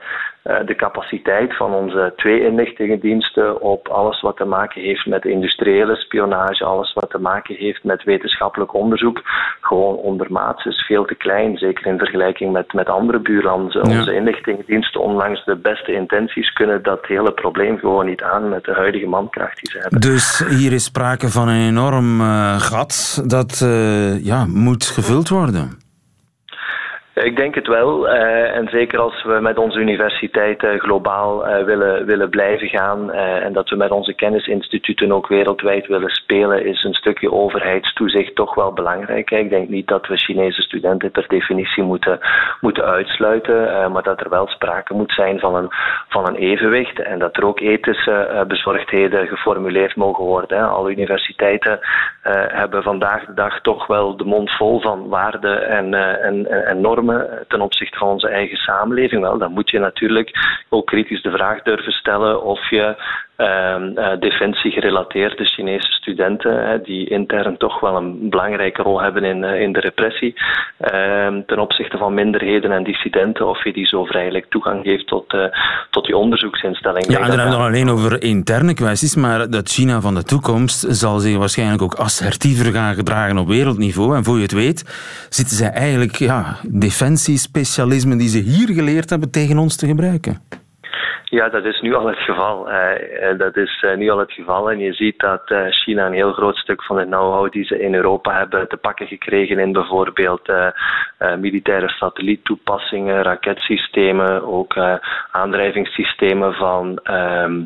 uh, 0.47 0.55
de 0.65 0.75
capaciteit 0.75 1.55
van 1.55 1.73
onze 1.73 2.13
twee 2.15 2.45
inlichtingendiensten 2.45 3.61
op 3.61 3.87
alles 3.87 4.21
wat 4.21 4.37
te 4.37 4.45
maken 4.45 4.81
heeft 4.81 5.05
met 5.05 5.25
industriële 5.25 5.95
spionage, 5.95 6.63
alles 6.63 6.93
wat 6.93 7.09
te 7.09 7.19
maken 7.19 7.55
heeft 7.55 7.83
met 7.83 8.03
wetenschappelijk 8.03 8.73
onderzoek, 8.73 9.21
gewoon 9.61 9.95
ondermaats 9.95 10.65
is 10.65 10.85
veel 10.85 11.05
te 11.05 11.15
klein. 11.15 11.57
Zeker 11.57 11.85
in 11.85 11.97
vergelijking 11.97 12.51
met, 12.51 12.73
met 12.73 12.89
andere 12.89 13.19
buurlanden. 13.19 13.89
Ja. 13.89 13.97
Onze 13.97 14.13
inlichtingendiensten, 14.13 15.01
ondanks 15.01 15.45
de 15.45 15.55
beste 15.55 15.93
intenties, 15.93 16.53
kunnen 16.53 16.83
dat 16.83 17.05
hele 17.05 17.31
probleem 17.31 17.77
gewoon 17.77 18.05
niet 18.05 18.21
aan 18.21 18.49
met 18.49 18.63
de 18.63 18.73
huidige 18.73 19.07
mankracht 19.07 19.61
die 19.61 19.71
ze 19.71 19.77
hebben. 19.77 20.01
Dus 20.01 20.45
hier 20.49 20.73
is 20.73 20.83
sprake 20.83 21.29
van 21.29 21.47
een 21.47 21.67
enorm 21.67 22.21
uh, 22.21 22.59
gat 22.59 23.23
dat 23.25 23.61
uh, 23.63 24.25
ja, 24.25 24.45
moet 24.45 24.85
gevuld 24.85 25.29
worden. 25.29 25.85
Ik 27.23 27.35
denk 27.35 27.55
het 27.55 27.67
wel. 27.67 28.07
Uh, 28.07 28.55
en 28.55 28.67
zeker 28.69 28.99
als 28.99 29.23
we 29.23 29.39
met 29.41 29.57
onze 29.57 29.79
universiteiten 29.79 30.79
globaal 30.79 31.47
uh, 31.47 31.63
willen, 31.63 32.05
willen 32.05 32.29
blijven 32.29 32.67
gaan 32.67 33.11
en 33.11 33.53
dat 33.53 33.69
we 33.69 33.75
met 33.75 33.91
onze 33.91 34.13
kennisinstituten 34.13 35.11
ook 35.11 35.27
wereldwijd 35.27 35.87
willen 35.87 36.09
spelen, 36.09 36.65
is 36.65 36.83
een 36.83 36.93
stukje 36.93 37.31
overheidstoezicht 37.31 38.35
toch 38.35 38.55
wel 38.55 38.73
belangrijk. 38.73 39.31
Ik 39.31 39.49
denk 39.49 39.69
niet 39.69 39.87
dat 39.87 40.07
we 40.07 40.17
Chinese 40.17 40.61
studenten 40.61 41.11
per 41.11 41.25
definitie 41.27 41.83
moeten, 41.83 42.19
moeten 42.61 42.83
uitsluiten, 42.83 43.91
maar 43.91 44.03
dat 44.03 44.19
er 44.19 44.29
wel 44.29 44.47
sprake 44.47 44.93
moet 44.93 45.11
zijn 45.11 45.39
van 45.39 45.55
een, 45.55 45.67
van 46.09 46.27
een 46.27 46.35
evenwicht 46.35 46.99
en 46.99 47.19
dat 47.19 47.37
er 47.37 47.45
ook 47.45 47.59
ethische 47.59 48.45
bezorgdheden 48.47 49.27
geformuleerd 49.27 49.95
mogen 49.95 50.23
worden. 50.23 50.69
Alle 50.69 50.91
universiteiten 50.91 51.79
hebben 52.47 52.83
vandaag 52.83 53.25
de 53.25 53.33
dag 53.33 53.61
toch 53.61 53.87
wel 53.87 54.17
de 54.17 54.25
mond 54.25 54.51
vol 54.51 54.81
van 54.81 55.07
waarden 55.07 55.67
en, 55.67 55.93
en, 56.23 56.65
en 56.65 56.81
normen 56.81 57.45
ten 57.47 57.61
opzichte 57.61 57.97
van 57.97 58.07
onze 58.07 58.27
eigen 58.29 58.57
samenleving, 58.57 59.21
wel, 59.21 59.37
dan 59.37 59.51
moet 59.51 59.69
je 59.69 59.79
natuurlijk 59.79 60.31
ook 60.69 60.85
kritisch 60.85 61.21
de 61.21 61.31
vraag 61.31 61.61
durven 61.61 61.91
stellen 61.91 62.43
of 62.43 62.69
je 62.69 62.95
defensie 64.19 64.71
gerelateerde 64.71 65.45
Chinese 65.45 65.91
studenten, 65.91 66.81
die 66.83 67.09
intern 67.09 67.57
toch 67.57 67.79
wel 67.79 67.95
een 67.95 68.29
belangrijke 68.29 68.81
rol 68.81 69.01
hebben 69.01 69.23
in, 69.23 69.43
in 69.43 69.73
de 69.73 69.79
repressie, 69.79 70.33
ehm, 70.77 71.41
ten 71.45 71.59
opzichte 71.59 71.97
van 71.97 72.13
minderheden 72.13 72.71
en 72.71 72.83
dissidenten, 72.83 73.47
of 73.47 73.63
je 73.63 73.73
die 73.73 73.85
zo 73.85 74.05
vrijelijk 74.05 74.45
toegang 74.49 74.83
geeft 74.83 75.07
tot, 75.07 75.37
tot 75.89 76.05
die 76.05 76.17
onderzoeksinstelling. 76.17 77.05
Ja, 77.05 77.19
en 77.19 77.27
dan 77.27 77.39
hebben 77.39 77.57
we 77.57 77.63
het 77.63 77.73
alleen 77.73 77.89
over 77.89 78.23
interne 78.23 78.73
kwesties, 78.73 79.15
maar 79.15 79.49
dat 79.49 79.69
China 79.69 80.01
van 80.01 80.15
de 80.15 80.23
toekomst 80.23 80.85
zal 80.89 81.19
zich 81.19 81.37
waarschijnlijk 81.37 81.81
ook 81.81 81.93
assertiever 81.93 82.73
gaan 82.73 82.95
gedragen 82.95 83.37
op 83.37 83.47
wereldniveau. 83.47 84.15
En 84.15 84.23
voor 84.23 84.35
je 84.35 84.41
het 84.41 84.51
weet, 84.51 84.83
zitten 85.29 85.55
zij 85.55 85.69
eigenlijk 85.69 86.15
ja, 86.15 86.55
defensiespecialismen 86.67 88.17
die 88.17 88.29
ze 88.29 88.39
hier 88.39 88.73
geleerd 88.73 89.09
hebben 89.09 89.31
tegen 89.31 89.57
ons 89.57 89.75
te 89.75 89.87
gebruiken. 89.87 90.41
Ja, 91.23 91.49
dat 91.49 91.65
is 91.65 91.81
nu 91.81 91.93
al 91.93 92.07
het 92.07 92.17
geval. 92.17 92.71
Uh, 92.71 93.37
dat 93.37 93.55
is 93.55 93.83
uh, 93.85 93.95
nu 93.95 94.09
al 94.09 94.17
het 94.17 94.31
geval. 94.31 94.71
En 94.71 94.79
je 94.79 94.93
ziet 94.93 95.19
dat 95.19 95.41
China 95.69 96.05
een 96.05 96.13
heel 96.13 96.31
groot 96.31 96.57
stuk 96.57 96.83
van 96.83 96.95
de 96.95 97.03
know-how 97.03 97.51
die 97.51 97.65
ze 97.65 97.79
in 97.79 97.95
Europa 97.95 98.37
hebben 98.37 98.67
te 98.67 98.77
pakken 98.77 99.07
gekregen 99.07 99.59
in 99.59 99.71
bijvoorbeeld 99.71 100.51
militaire 101.39 101.89
satelliettoepassingen, 101.89 103.23
raketsystemen, 103.23 104.43
ook 104.43 104.75
aandrijvingssystemen 105.31 106.53
van. 106.53 106.99
Ehm, 107.03 107.61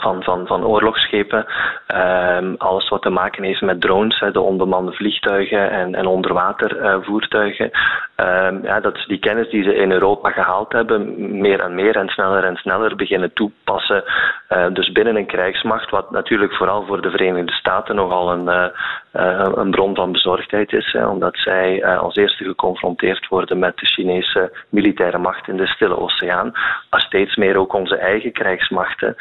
van, 0.00 0.22
van, 0.22 0.46
van 0.46 0.64
oorlogsschepen. 0.64 1.46
Um, 1.94 2.54
alles 2.58 2.88
wat 2.88 3.02
te 3.02 3.10
maken 3.10 3.42
heeft 3.42 3.60
met 3.60 3.80
drones, 3.80 4.24
de 4.32 4.40
onbemande 4.40 4.92
vliegtuigen 4.92 5.70
en, 5.70 5.94
en 5.94 6.06
onderwatervoertuigen. 6.06 7.70
Um, 8.16 8.62
ja, 8.62 8.80
dat 8.80 9.04
die 9.06 9.18
kennis 9.18 9.50
die 9.50 9.62
ze 9.62 9.74
in 9.74 9.92
Europa 9.92 10.30
gehaald 10.30 10.72
hebben, 10.72 11.14
meer 11.40 11.60
en 11.60 11.74
meer 11.74 11.96
en 11.96 12.08
sneller 12.08 12.44
en 12.44 12.56
sneller 12.56 12.96
beginnen 12.96 13.32
toepassen. 13.32 14.04
Uh, 14.48 14.66
dus 14.72 14.92
binnen 14.92 15.16
een 15.16 15.26
krijgsmacht, 15.26 15.90
wat 15.90 16.10
natuurlijk 16.10 16.54
vooral 16.54 16.84
voor 16.86 17.02
de 17.02 17.10
Verenigde 17.10 17.52
Staten 17.52 17.94
nogal 17.94 18.32
een, 18.32 18.72
uh, 19.12 19.46
een 19.54 19.70
bron 19.70 19.94
van 19.94 20.12
bezorgdheid 20.12 20.72
is, 20.72 20.92
hè, 20.92 21.06
omdat 21.06 21.36
zij 21.36 21.86
als 21.86 22.16
eerste 22.16 22.44
geconfronteerd 22.44 23.28
worden 23.28 23.58
met 23.58 23.76
de 23.76 23.86
Chinese 23.86 24.52
militaire 24.68 25.18
macht 25.18 25.48
in 25.48 25.56
de 25.56 25.66
Stille 25.66 25.98
Oceaan, 25.98 26.52
maar 26.90 27.00
steeds 27.00 27.36
meer 27.36 27.56
ook 27.56 27.72
onze 27.72 27.96
eigen 27.96 28.32
krijgsmachten. 28.32 29.16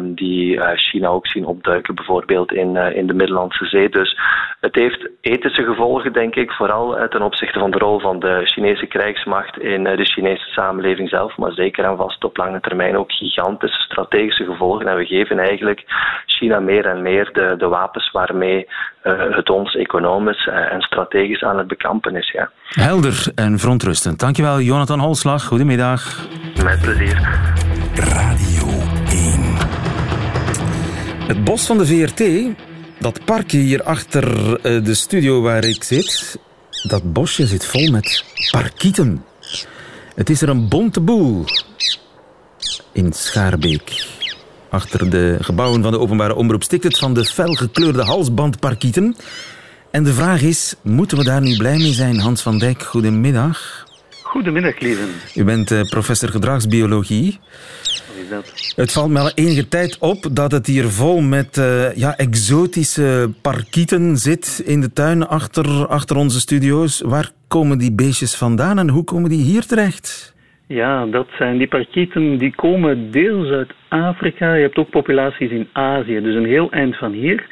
Die 0.00 0.60
eh, 0.60 0.78
China 0.78 1.08
ook 1.08 1.26
zien 1.26 1.46
opduiken, 1.46 1.94
bijvoorbeeld 1.94 2.52
in, 2.52 2.76
eh, 2.76 2.96
in 2.96 3.06
de 3.06 3.14
Middellandse 3.14 3.64
Zee. 3.64 3.88
Dus 3.88 4.18
het 4.60 4.74
heeft 4.74 5.08
ethische 5.20 5.64
gevolgen, 5.64 6.12
denk 6.12 6.34
ik, 6.34 6.52
vooral 6.52 6.98
eh, 6.98 7.08
ten 7.08 7.22
opzichte 7.22 7.58
van 7.58 7.70
de 7.70 7.78
rol 7.78 8.00
van 8.00 8.18
de 8.18 8.40
Chinese 8.44 8.86
krijgsmacht 8.86 9.58
in 9.58 9.84
de 9.84 10.04
Chinese 10.04 10.50
samenleving 10.50 11.08
zelf, 11.08 11.36
maar 11.36 11.52
zeker 11.52 11.84
en 11.84 11.96
vast 11.96 12.24
op 12.24 12.36
lange 12.36 12.60
termijn 12.60 12.96
ook 12.96 13.12
gigantische 13.12 13.80
strategische 14.04 14.44
gevolgen. 14.44 14.86
En 14.86 14.96
we 14.96 15.04
geven 15.04 15.38
eigenlijk 15.38 15.84
China 16.26 16.60
meer 16.60 16.86
en 16.86 17.02
meer 17.02 17.30
de, 17.32 17.54
de 17.58 17.68
wapens 17.68 18.10
waarmee 18.10 18.68
het 19.30 19.50
ons 19.50 19.74
economisch 19.74 20.46
en 20.46 20.80
strategisch 20.80 21.42
aan 21.42 21.58
het 21.58 21.66
bekampen 21.66 22.16
is. 22.16 22.30
Ja. 22.30 22.50
Helder 22.68 23.26
en 23.34 23.58
verontrustend. 23.58 24.20
Dankjewel, 24.20 24.60
Jonathan 24.60 25.00
Holslag. 25.00 25.44
Goedemiddag. 25.44 26.28
Met 26.64 26.80
plezier. 26.80 27.18
Radio 27.94 28.64
het 31.26 31.44
bos 31.44 31.66
van 31.66 31.78
de 31.78 31.86
VRT, 31.86 32.24
dat 32.98 33.24
parkje 33.24 33.58
hier 33.58 33.82
achter 33.82 34.24
eh, 34.56 34.84
de 34.84 34.94
studio 34.94 35.42
waar 35.42 35.64
ik 35.64 35.82
zit, 35.82 36.38
dat 36.82 37.12
bosje 37.12 37.46
zit 37.46 37.66
vol 37.66 37.90
met 37.90 38.24
parkieten. 38.50 39.24
Het 40.14 40.30
is 40.30 40.42
er 40.42 40.48
een 40.48 40.68
bonte 40.68 41.00
boel 41.00 41.44
in 42.94 43.12
Schaarbeek. 43.12 44.06
Achter 44.68 45.10
de 45.10 45.36
gebouwen 45.40 45.82
van 45.82 45.92
de 45.92 45.98
openbare 45.98 46.34
omroep 46.34 46.62
stikt 46.62 46.84
het 46.84 46.98
van 46.98 47.14
de 47.14 47.24
felgekleurde 47.24 48.02
halsbandparkieten. 48.02 49.16
En 49.90 50.04
de 50.04 50.12
vraag 50.12 50.42
is, 50.42 50.74
moeten 50.82 51.18
we 51.18 51.24
daar 51.24 51.40
nu 51.40 51.56
blij 51.56 51.76
mee 51.76 51.92
zijn? 51.92 52.18
Hans 52.18 52.42
van 52.42 52.58
Dijk, 52.58 52.82
goedemiddag. 52.82 53.86
Goedemiddag, 54.22 54.80
Lieven. 54.80 55.08
U 55.34 55.44
bent 55.44 55.70
uh, 55.70 55.82
professor 55.82 56.28
gedragsbiologie. 56.28 57.38
Het 58.76 58.92
valt 58.92 59.10
me 59.10 59.18
al 59.18 59.30
enige 59.34 59.68
tijd 59.68 59.98
op 59.98 60.28
dat 60.30 60.52
het 60.52 60.66
hier 60.66 60.88
vol 60.90 61.20
met 61.20 61.56
uh, 61.56 61.96
ja, 61.96 62.16
exotische 62.16 63.30
parkieten 63.40 64.18
zit 64.18 64.62
in 64.64 64.80
de 64.80 64.92
tuin 64.92 65.26
achter, 65.26 65.86
achter 65.86 66.16
onze 66.16 66.40
studio's. 66.40 67.00
Waar 67.00 67.32
komen 67.48 67.78
die 67.78 67.92
beestjes 67.92 68.34
vandaan 68.34 68.78
en 68.78 68.88
hoe 68.88 69.04
komen 69.04 69.30
die 69.30 69.42
hier 69.42 69.66
terecht? 69.66 70.33
Ja, 70.66 71.06
dat 71.06 71.26
zijn 71.38 71.58
die 71.58 71.68
parkieten 71.68 72.38
die 72.38 72.54
komen 72.54 73.10
deels 73.10 73.50
uit 73.50 73.72
Afrika. 73.88 74.54
Je 74.54 74.62
hebt 74.62 74.76
ook 74.76 74.90
populaties 74.90 75.50
in 75.50 75.68
Azië, 75.72 76.20
dus 76.20 76.34
een 76.34 76.46
heel 76.46 76.70
eind 76.70 76.96
van 76.96 77.12
hier. 77.12 77.46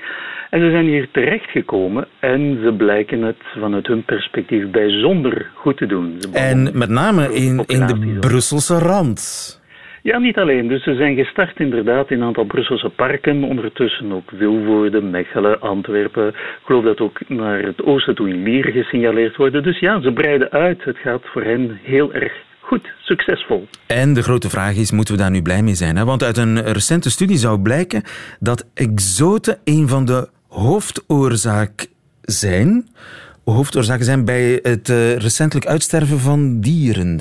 En 0.51 0.61
ze 0.61 0.71
zijn 0.71 0.85
hier 0.85 1.09
terechtgekomen 1.11 2.07
en 2.19 2.59
ze 2.63 2.73
blijken 2.73 3.23
het 3.23 3.43
vanuit 3.59 3.87
hun 3.87 4.05
perspectief 4.05 4.71
bijzonder 4.71 5.51
goed 5.55 5.77
te 5.77 5.87
doen. 5.87 6.19
En 6.33 6.79
met 6.79 6.89
name 6.89 7.35
in, 7.35 7.65
in 7.67 7.87
de 7.87 8.17
Brusselse 8.21 8.79
rand. 8.79 9.61
Ja, 10.03 10.19
niet 10.19 10.39
alleen. 10.39 10.69
Dus 10.69 10.83
ze 10.83 10.95
zijn 10.95 11.17
gestart 11.17 11.61
inderdaad 11.61 12.11
in 12.11 12.21
een 12.21 12.27
aantal 12.27 12.45
Brusselse 12.45 12.89
parken. 12.89 13.43
Ondertussen 13.43 14.13
ook 14.13 14.33
Vilvoorde, 14.37 15.03
Mechelen, 15.03 15.61
Antwerpen. 15.61 16.29
Ik 16.29 16.61
geloof 16.63 16.85
dat 16.85 17.01
ook 17.01 17.29
naar 17.29 17.63
het 17.63 17.83
oosten 17.85 18.15
toe 18.15 18.29
in 18.29 18.43
Lier 18.43 18.65
gesignaleerd 18.65 19.37
worden. 19.37 19.63
Dus 19.63 19.79
ja, 19.79 20.01
ze 20.01 20.13
breiden 20.13 20.51
uit. 20.51 20.85
Het 20.85 20.99
gaat 20.99 21.23
voor 21.25 21.43
hen 21.43 21.79
heel 21.83 22.13
erg 22.13 22.33
goed, 22.63 22.93
succesvol. 23.01 23.69
En 23.87 24.15
de 24.15 24.23
grote 24.23 24.51
vraag 24.51 24.75
is, 24.75 24.91
moeten 24.91 25.15
we 25.15 25.21
daar 25.21 25.31
nu 25.31 25.43
blij 25.43 25.63
mee 25.63 25.75
zijn? 25.75 25.97
Hè? 25.97 26.05
Want 26.05 26.23
uit 26.23 26.37
een 26.37 26.63
recente 26.73 27.11
studie 27.11 27.39
zou 27.39 27.61
blijken 27.61 28.03
dat 28.41 28.67
exoten 28.75 29.59
een 29.65 29.89
van 29.89 30.05
de 30.05 30.29
hoofdoorzaak 30.49 31.87
zijn, 32.21 32.89
hoofdoorzaken 33.45 34.05
zijn 34.05 34.25
bij 34.25 34.59
het 34.63 34.89
uh, 34.89 35.17
recentelijk 35.17 35.67
uitsterven 35.67 36.19
van 36.19 36.61
dieren. 36.61 37.21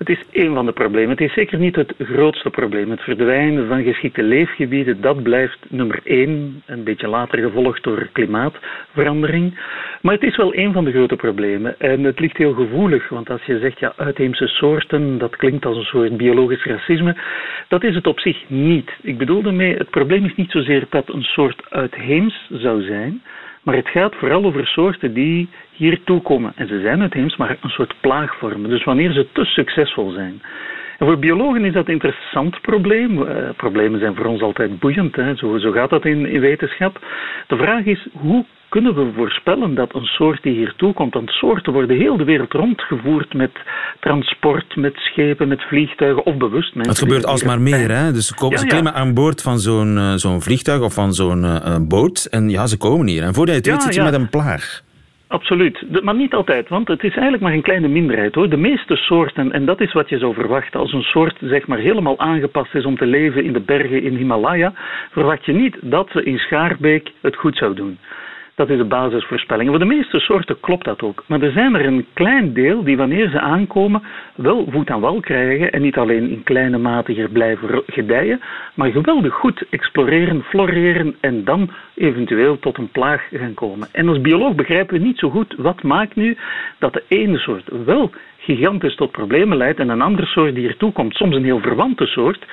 Het 0.00 0.08
is 0.08 0.24
één 0.30 0.54
van 0.54 0.66
de 0.66 0.72
problemen. 0.72 1.10
Het 1.10 1.20
is 1.20 1.32
zeker 1.32 1.58
niet 1.58 1.76
het 1.76 1.94
grootste 1.98 2.50
probleem. 2.50 2.90
Het 2.90 3.00
verdwijnen 3.00 3.68
van 3.68 3.82
geschikte 3.82 4.22
leefgebieden, 4.22 5.00
dat 5.00 5.22
blijft 5.22 5.58
nummer 5.68 6.00
één. 6.04 6.62
Een 6.66 6.84
beetje 6.84 7.08
later 7.08 7.38
gevolgd 7.38 7.82
door 7.82 8.08
klimaatverandering. 8.12 9.60
Maar 10.02 10.14
het 10.14 10.22
is 10.22 10.36
wel 10.36 10.52
één 10.52 10.72
van 10.72 10.84
de 10.84 10.90
grote 10.90 11.16
problemen. 11.16 11.80
En 11.80 12.04
het 12.04 12.20
ligt 12.20 12.36
heel 12.36 12.52
gevoelig, 12.52 13.08
want 13.08 13.30
als 13.30 13.42
je 13.42 13.58
zegt, 13.58 13.78
ja, 13.78 13.92
uitheemse 13.96 14.46
soorten, 14.46 15.18
dat 15.18 15.36
klinkt 15.36 15.64
als 15.64 15.76
een 15.76 15.84
soort 15.84 16.16
biologisch 16.16 16.64
racisme. 16.64 17.16
Dat 17.68 17.84
is 17.84 17.94
het 17.94 18.06
op 18.06 18.20
zich 18.20 18.48
niet. 18.48 18.90
Ik 19.02 19.18
bedoel 19.18 19.42
daarmee, 19.42 19.76
het 19.76 19.90
probleem 19.90 20.24
is 20.24 20.34
niet 20.34 20.50
zozeer 20.50 20.86
dat 20.90 21.08
een 21.08 21.22
soort 21.22 21.62
uitheems 21.70 22.48
zou 22.50 22.82
zijn, 22.82 23.22
maar 23.62 23.74
het 23.74 23.88
gaat 23.88 24.14
vooral 24.14 24.44
over 24.44 24.66
soorten 24.66 25.14
die 25.14 25.48
hier 25.80 26.00
toekomen. 26.04 26.52
En 26.54 26.68
ze 26.68 26.80
zijn 26.80 27.00
uitheems, 27.00 27.36
maar 27.36 27.56
een 27.60 27.70
soort 27.70 27.94
plaag 28.00 28.36
vormen. 28.38 28.70
Dus 28.70 28.84
wanneer 28.84 29.12
ze 29.12 29.26
te 29.32 29.44
succesvol 29.44 30.10
zijn. 30.10 30.42
En 30.98 31.06
voor 31.06 31.18
biologen 31.18 31.64
is 31.64 31.72
dat 31.72 31.86
een 31.86 31.92
interessant 31.92 32.60
probleem. 32.60 33.22
Uh, 33.22 33.26
problemen 33.56 34.00
zijn 34.00 34.14
voor 34.14 34.26
ons 34.26 34.42
altijd 34.42 34.78
boeiend. 34.78 35.16
Hè. 35.16 35.36
Zo, 35.36 35.58
zo 35.58 35.70
gaat 35.70 35.90
dat 35.90 36.04
in, 36.04 36.26
in 36.26 36.40
wetenschap. 36.40 37.06
De 37.46 37.56
vraag 37.56 37.84
is, 37.84 38.08
hoe 38.12 38.44
kunnen 38.68 38.94
we 38.94 39.12
voorspellen 39.16 39.74
dat 39.74 39.94
een 39.94 40.04
soort 40.04 40.42
die 40.42 40.54
hier 40.54 40.72
toekomt, 40.76 41.14
want 41.14 41.30
soorten 41.30 41.72
worden 41.72 41.96
heel 41.96 42.16
de 42.16 42.24
wereld 42.24 42.52
rondgevoerd 42.52 43.34
met 43.34 43.50
transport, 44.00 44.76
met 44.76 44.94
schepen, 44.96 45.48
met 45.48 45.62
vliegtuigen 45.62 46.26
of 46.26 46.36
bewust. 46.36 46.74
Het 46.74 46.98
gebeurt 46.98 47.26
alsmaar 47.26 47.60
meer, 47.60 47.90
hè? 47.90 48.12
Dus 48.12 48.26
ze, 48.26 48.34
komen, 48.34 48.58
ze 48.58 48.66
klimmen 48.66 48.94
aan 48.94 49.14
boord 49.14 49.42
van 49.42 49.58
zo'n 49.58 50.18
zo'n 50.18 50.42
vliegtuig 50.42 50.80
of 50.80 50.94
van 50.94 51.12
zo'n 51.12 51.42
uh, 51.44 51.76
boot 51.88 52.24
en 52.30 52.48
ja, 52.48 52.66
ze 52.66 52.78
komen 52.78 53.06
hier. 53.06 53.22
En 53.22 53.34
voordat 53.34 53.54
je 53.54 53.60
het 53.60 53.70
weet 53.70 53.82
zit 53.82 53.94
je 53.94 54.10
met 54.10 54.14
een 54.14 54.28
plaag. 54.28 54.82
Absoluut. 55.30 56.02
Maar 56.02 56.14
niet 56.14 56.34
altijd, 56.34 56.68
want 56.68 56.88
het 56.88 57.02
is 57.02 57.12
eigenlijk 57.12 57.42
maar 57.42 57.52
een 57.52 57.62
kleine 57.62 57.88
minderheid 57.88 58.34
hoor. 58.34 58.48
De 58.48 58.56
meeste 58.56 58.96
soorten, 58.96 59.52
en 59.52 59.64
dat 59.64 59.80
is 59.80 59.92
wat 59.92 60.08
je 60.08 60.18
zou 60.18 60.34
verwachten, 60.34 60.80
als 60.80 60.92
een 60.92 61.02
soort 61.02 61.36
zeg 61.40 61.66
maar 61.66 61.78
helemaal 61.78 62.18
aangepast 62.18 62.74
is 62.74 62.84
om 62.84 62.96
te 62.96 63.06
leven 63.06 63.44
in 63.44 63.52
de 63.52 63.60
bergen 63.60 64.02
in 64.02 64.14
Himalaya, 64.14 64.72
verwacht 65.10 65.44
je 65.44 65.52
niet 65.52 65.76
dat 65.80 66.08
ze 66.12 66.24
in 66.24 66.38
Schaarbeek 66.38 67.10
het 67.20 67.36
goed 67.36 67.56
zou 67.56 67.74
doen. 67.74 67.98
Dat 68.60 68.70
is 68.70 68.76
de 68.76 68.84
basisvoorspelling. 68.84 69.68
Voor 69.68 69.78
de 69.78 69.84
meeste 69.84 70.18
soorten 70.18 70.60
klopt 70.60 70.84
dat 70.84 71.02
ook. 71.02 71.24
Maar 71.26 71.42
er 71.42 71.52
zijn 71.52 71.74
er 71.74 71.86
een 71.86 72.06
klein 72.12 72.52
deel 72.52 72.84
die 72.84 72.96
wanneer 72.96 73.28
ze 73.30 73.40
aankomen 73.40 74.02
wel 74.34 74.66
voet 74.70 74.90
aan 74.90 75.00
wal 75.00 75.20
krijgen 75.20 75.72
en 75.72 75.82
niet 75.82 75.96
alleen 75.96 76.30
in 76.30 76.42
kleine 76.42 76.78
mate 76.78 77.12
hier 77.12 77.28
blijven 77.28 77.82
gedijen, 77.86 78.40
maar 78.74 78.90
geweldig 78.90 79.34
goed 79.34 79.64
exploreren, 79.70 80.42
floreren 80.42 81.16
en 81.20 81.44
dan 81.44 81.70
eventueel 81.94 82.58
tot 82.58 82.78
een 82.78 82.90
plaag 82.90 83.28
gaan 83.32 83.54
komen. 83.54 83.88
En 83.92 84.08
als 84.08 84.20
bioloog 84.20 84.54
begrijpen 84.54 84.98
we 84.98 85.06
niet 85.06 85.18
zo 85.18 85.30
goed 85.30 85.54
wat 85.56 85.82
maakt 85.82 86.16
nu 86.16 86.36
dat 86.78 86.92
de 86.92 87.02
ene 87.08 87.38
soort 87.38 87.68
wel 87.84 88.10
gigantisch 88.56 88.96
tot 88.96 89.10
problemen 89.10 89.56
leidt 89.56 89.78
en 89.78 89.88
een 89.88 90.00
andere 90.00 90.26
soort 90.26 90.54
die 90.54 90.68
ertoe 90.68 90.92
komt, 90.92 91.14
soms 91.14 91.36
een 91.36 91.44
heel 91.44 91.60
verwante 91.60 92.06
soort, 92.06 92.44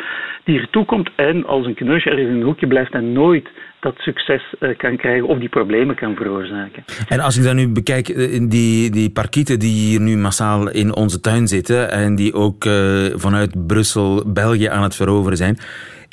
die 0.44 0.60
ertoe 0.60 0.86
komt 0.86 1.10
en 1.16 1.46
als 1.46 1.66
een 1.66 1.74
kneusje 1.74 2.10
ergens 2.10 2.30
in 2.30 2.36
een 2.36 2.44
hoekje 2.44 2.68
blijft 2.68 2.94
en 2.94 3.12
nooit 3.12 3.50
dat 3.80 3.98
succes 3.98 4.42
uh, 4.60 4.78
kan 4.78 4.98
krijgen 4.98 5.28
of 5.28 5.40
die 5.40 5.50
problemen 5.50 5.96
kan 5.96 6.16
veroorzaken. 6.16 6.84
En 7.08 7.20
als 7.20 7.38
ik 7.38 7.44
dan 7.44 7.56
nu 7.56 7.68
bekijk, 7.68 8.10
eh, 8.10 8.50
die, 8.50 8.90
die 8.92 9.10
parkieten 9.10 9.60
die 9.60 9.90
hier 9.90 10.02
nu 10.02 10.18
massaal 10.18 10.70
in 10.70 10.96
onze 10.96 11.20
tuin 11.20 11.48
zitten 11.48 11.92
en 11.92 12.16
die 12.16 12.34
ook 12.34 12.66
uh, 12.66 12.74
vanuit 13.14 13.68
Brussel, 13.68 14.24
België 14.34 14.68
aan 14.68 14.84
het 14.84 14.96
veroveren 14.96 15.38
zijn, 15.38 15.58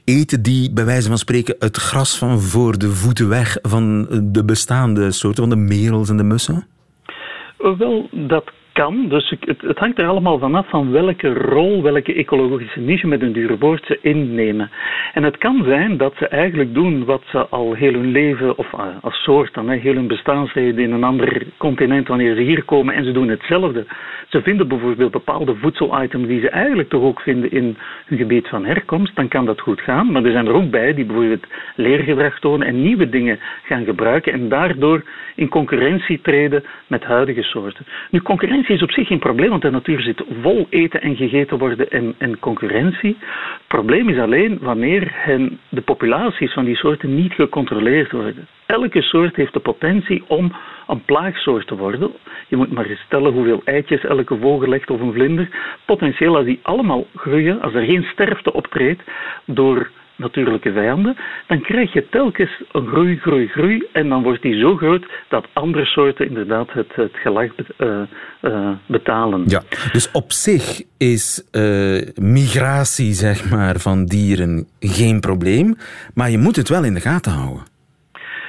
eten 0.04 0.42
die 0.42 0.72
bij 0.72 0.84
wijze 0.84 1.08
van 1.08 1.18
spreken 1.18 1.56
het 1.58 1.76
gras 1.76 2.18
van 2.18 2.40
voor 2.40 2.78
de 2.78 2.88
voeten 2.88 3.28
weg 3.28 3.58
van 3.62 4.06
de 4.32 4.44
bestaande 4.44 5.12
soorten, 5.12 5.48
van 5.48 5.58
de 5.58 5.74
merels 5.74 6.08
en 6.08 6.16
de 6.16 6.24
mussen? 6.24 6.66
Wel, 7.58 8.08
dat 8.10 8.44
kan. 8.74 9.08
Dus 9.08 9.34
het, 9.40 9.78
hangt 9.78 9.98
er 9.98 10.06
allemaal 10.06 10.38
vanaf 10.38 10.68
van 10.68 10.90
welke 10.90 11.32
rol, 11.32 11.82
welke 11.82 12.14
ecologische 12.14 12.80
niche 12.80 13.06
met 13.06 13.22
een 13.22 13.32
dure 13.32 13.78
ze 13.84 13.98
innemen. 14.02 14.70
En 15.12 15.22
het 15.22 15.38
kan 15.38 15.64
zijn 15.64 15.96
dat 15.96 16.14
ze 16.16 16.28
eigenlijk 16.28 16.74
doen 16.74 17.04
wat 17.04 17.22
ze 17.26 17.46
al 17.48 17.72
heel 17.72 17.92
hun 17.92 18.10
leven, 18.10 18.58
of 18.58 18.72
uh, 18.72 18.80
als 19.00 19.22
soort 19.22 19.54
dan, 19.54 19.68
heel 19.68 19.94
hun 19.94 20.06
bestaansreden 20.06 20.84
in 20.84 20.92
een 20.92 21.04
ander 21.04 21.46
continent 21.56 22.08
wanneer 22.08 22.34
ze 22.34 22.40
hier 22.40 22.64
komen 22.64 22.94
en 22.94 23.04
ze 23.04 23.12
doen 23.12 23.28
hetzelfde. 23.28 23.86
Ze 24.28 24.42
vinden 24.42 24.68
bijvoorbeeld 24.68 25.10
bepaalde 25.10 25.54
voedselitems 25.54 26.26
die 26.26 26.40
ze 26.40 26.48
eigenlijk 26.48 26.88
toch 26.88 27.02
ook 27.02 27.20
vinden 27.20 27.50
in 27.50 27.76
hun 28.06 28.18
gebied 28.18 28.48
van 28.48 28.64
herkomst, 28.64 29.16
dan 29.16 29.28
kan 29.28 29.44
dat 29.44 29.60
goed 29.60 29.80
gaan. 29.80 30.12
Maar 30.12 30.24
er 30.24 30.32
zijn 30.32 30.46
er 30.46 30.52
ook 30.52 30.70
bij 30.70 30.94
die 30.94 31.04
bijvoorbeeld 31.04 31.46
leergedrag 31.76 32.38
tonen 32.40 32.66
en 32.66 32.82
nieuwe 32.82 33.08
dingen 33.08 33.38
gaan 33.62 33.84
gebruiken 33.84 34.32
en 34.32 34.48
daardoor 34.48 35.02
in 35.34 35.48
concurrentie 35.48 36.20
treden 36.20 36.64
met 36.86 37.04
huidige 37.04 37.42
soorten. 37.42 37.86
Nu, 38.10 38.20
concurrentie 38.20 38.63
concurrentie 38.64 38.74
is 38.74 38.82
op 38.82 38.90
zich 38.90 39.06
geen 39.06 39.18
probleem, 39.18 39.50
want 39.50 39.62
de 39.62 39.70
natuur 39.70 40.00
zit 40.00 40.24
vol 40.42 40.66
eten 40.70 41.02
en 41.02 41.16
gegeten 41.16 41.58
worden 41.58 41.90
en, 41.90 42.14
en 42.18 42.38
concurrentie. 42.38 43.16
Het 43.20 43.66
probleem 43.66 44.08
is 44.08 44.18
alleen 44.18 44.58
wanneer 44.60 45.12
de 45.68 45.80
populaties 45.80 46.52
van 46.52 46.64
die 46.64 46.76
soorten 46.76 47.14
niet 47.14 47.32
gecontroleerd 47.32 48.12
worden. 48.12 48.46
Elke 48.66 49.02
soort 49.02 49.36
heeft 49.36 49.52
de 49.52 49.60
potentie 49.60 50.22
om 50.26 50.52
een 50.86 51.04
plaagsoort 51.04 51.66
te 51.66 51.76
worden. 51.76 52.10
Je 52.48 52.56
moet 52.56 52.72
maar 52.72 52.86
eens 52.86 53.00
stellen 53.00 53.32
hoeveel 53.32 53.62
eitjes 53.64 54.04
elke 54.04 54.36
vogel 54.38 54.68
legt 54.68 54.90
of 54.90 55.00
een 55.00 55.12
vlinder. 55.12 55.48
Potentieel, 55.84 56.36
als 56.36 56.44
die 56.44 56.60
allemaal 56.62 57.06
groeien, 57.14 57.60
als 57.60 57.74
er 57.74 57.84
geen 57.84 58.04
sterfte 58.12 58.52
optreedt 58.52 59.02
door 59.44 59.90
natuurlijke 60.16 60.72
vijanden, 60.72 61.16
dan 61.46 61.60
krijg 61.60 61.92
je 61.92 62.08
telkens 62.08 62.62
een 62.72 62.86
groei, 62.86 63.16
groei, 63.16 63.46
groei. 63.46 63.86
En 63.92 64.08
dan 64.08 64.22
wordt 64.22 64.42
die 64.42 64.60
zo 64.60 64.76
groot 64.76 65.06
dat 65.28 65.46
andere 65.52 65.84
soorten 65.84 66.26
inderdaad 66.26 66.72
het, 66.72 66.94
het 66.94 67.12
gelag 67.14 67.50
uh, 67.78 68.00
uh, 68.42 68.70
betalen. 68.86 69.42
Ja, 69.46 69.62
dus 69.92 70.10
op 70.10 70.32
zich 70.32 70.82
is 70.98 71.48
uh, 71.52 72.02
migratie 72.14 73.12
zeg 73.12 73.50
maar, 73.50 73.78
van 73.78 74.04
dieren 74.04 74.66
geen 74.80 75.20
probleem, 75.20 75.74
maar 76.14 76.30
je 76.30 76.38
moet 76.38 76.56
het 76.56 76.68
wel 76.68 76.84
in 76.84 76.94
de 76.94 77.00
gaten 77.00 77.32
houden. 77.32 77.73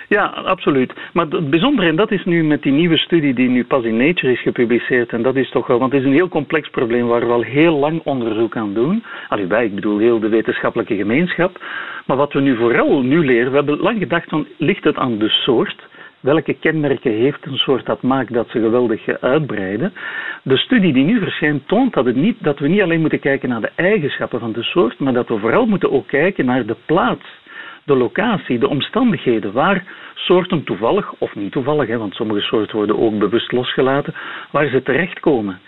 Ja, 0.07 0.25
absoluut. 0.25 0.93
Maar 1.13 1.25
het 1.25 1.49
bijzondere, 1.49 1.87
en 1.87 1.95
dat 1.95 2.11
is 2.11 2.25
nu 2.25 2.43
met 2.43 2.61
die 2.61 2.71
nieuwe 2.71 2.97
studie 2.97 3.33
die 3.33 3.49
nu 3.49 3.65
pas 3.65 3.83
in 3.83 3.97
Nature 3.97 4.31
is 4.31 4.41
gepubliceerd, 4.41 5.11
en 5.11 5.21
dat 5.21 5.35
is 5.35 5.49
toch 5.49 5.67
wel, 5.67 5.79
want 5.79 5.91
het 5.91 6.01
is 6.01 6.07
een 6.07 6.13
heel 6.13 6.27
complex 6.27 6.69
probleem 6.69 7.07
waar 7.07 7.27
we 7.27 7.33
al 7.33 7.41
heel 7.41 7.79
lang 7.79 8.01
onderzoek 8.03 8.57
aan 8.57 8.73
doen. 8.73 9.03
Allee, 9.29 9.47
wij, 9.47 9.65
ik 9.65 9.75
bedoel 9.75 9.97
heel 9.97 10.19
de 10.19 10.29
wetenschappelijke 10.29 10.95
gemeenschap. 10.95 11.59
Maar 12.05 12.17
wat 12.17 12.33
we 12.33 12.39
nu 12.39 12.55
vooral 12.55 13.01
nu 13.01 13.25
leren, 13.25 13.49
we 13.49 13.55
hebben 13.55 13.79
lang 13.79 13.99
gedacht 13.99 14.29
van, 14.29 14.47
ligt 14.57 14.83
het 14.83 14.97
aan 14.97 15.17
de 15.17 15.29
soort? 15.29 15.87
Welke 16.19 16.53
kenmerken 16.53 17.11
heeft 17.11 17.45
een 17.45 17.57
soort 17.57 17.85
dat 17.85 18.01
maakt 18.01 18.33
dat 18.33 18.49
ze 18.49 18.59
geweldig 18.59 19.07
uitbreiden? 19.07 19.93
De 20.43 20.57
studie 20.57 20.93
die 20.93 21.03
nu 21.03 21.19
verschijnt 21.19 21.67
toont 21.67 21.93
dat, 21.93 22.05
het 22.05 22.15
niet, 22.15 22.37
dat 22.39 22.59
we 22.59 22.67
niet 22.67 22.81
alleen 22.81 23.01
moeten 23.01 23.19
kijken 23.19 23.49
naar 23.49 23.61
de 23.61 23.71
eigenschappen 23.75 24.39
van 24.39 24.51
de 24.51 24.63
soort, 24.63 24.99
maar 24.99 25.13
dat 25.13 25.27
we 25.27 25.37
vooral 25.37 25.65
moeten 25.65 25.91
ook 25.91 26.07
kijken 26.07 26.45
naar 26.45 26.65
de 26.65 26.75
plaats 26.85 27.25
de 27.85 27.95
locatie, 27.95 28.59
de 28.59 28.69
omstandigheden 28.69 29.51
waar 29.51 29.83
soorten 30.15 30.63
toevallig 30.63 31.13
of 31.17 31.35
niet 31.35 31.51
toevallig, 31.51 31.87
hè, 31.87 31.97
want 31.97 32.13
sommige 32.13 32.41
soorten 32.41 32.75
worden 32.75 32.99
ook 32.99 33.19
bewust 33.19 33.51
losgelaten, 33.51 34.13
waar 34.51 34.67
ze 34.67 34.83
terechtkomen. 34.83 35.59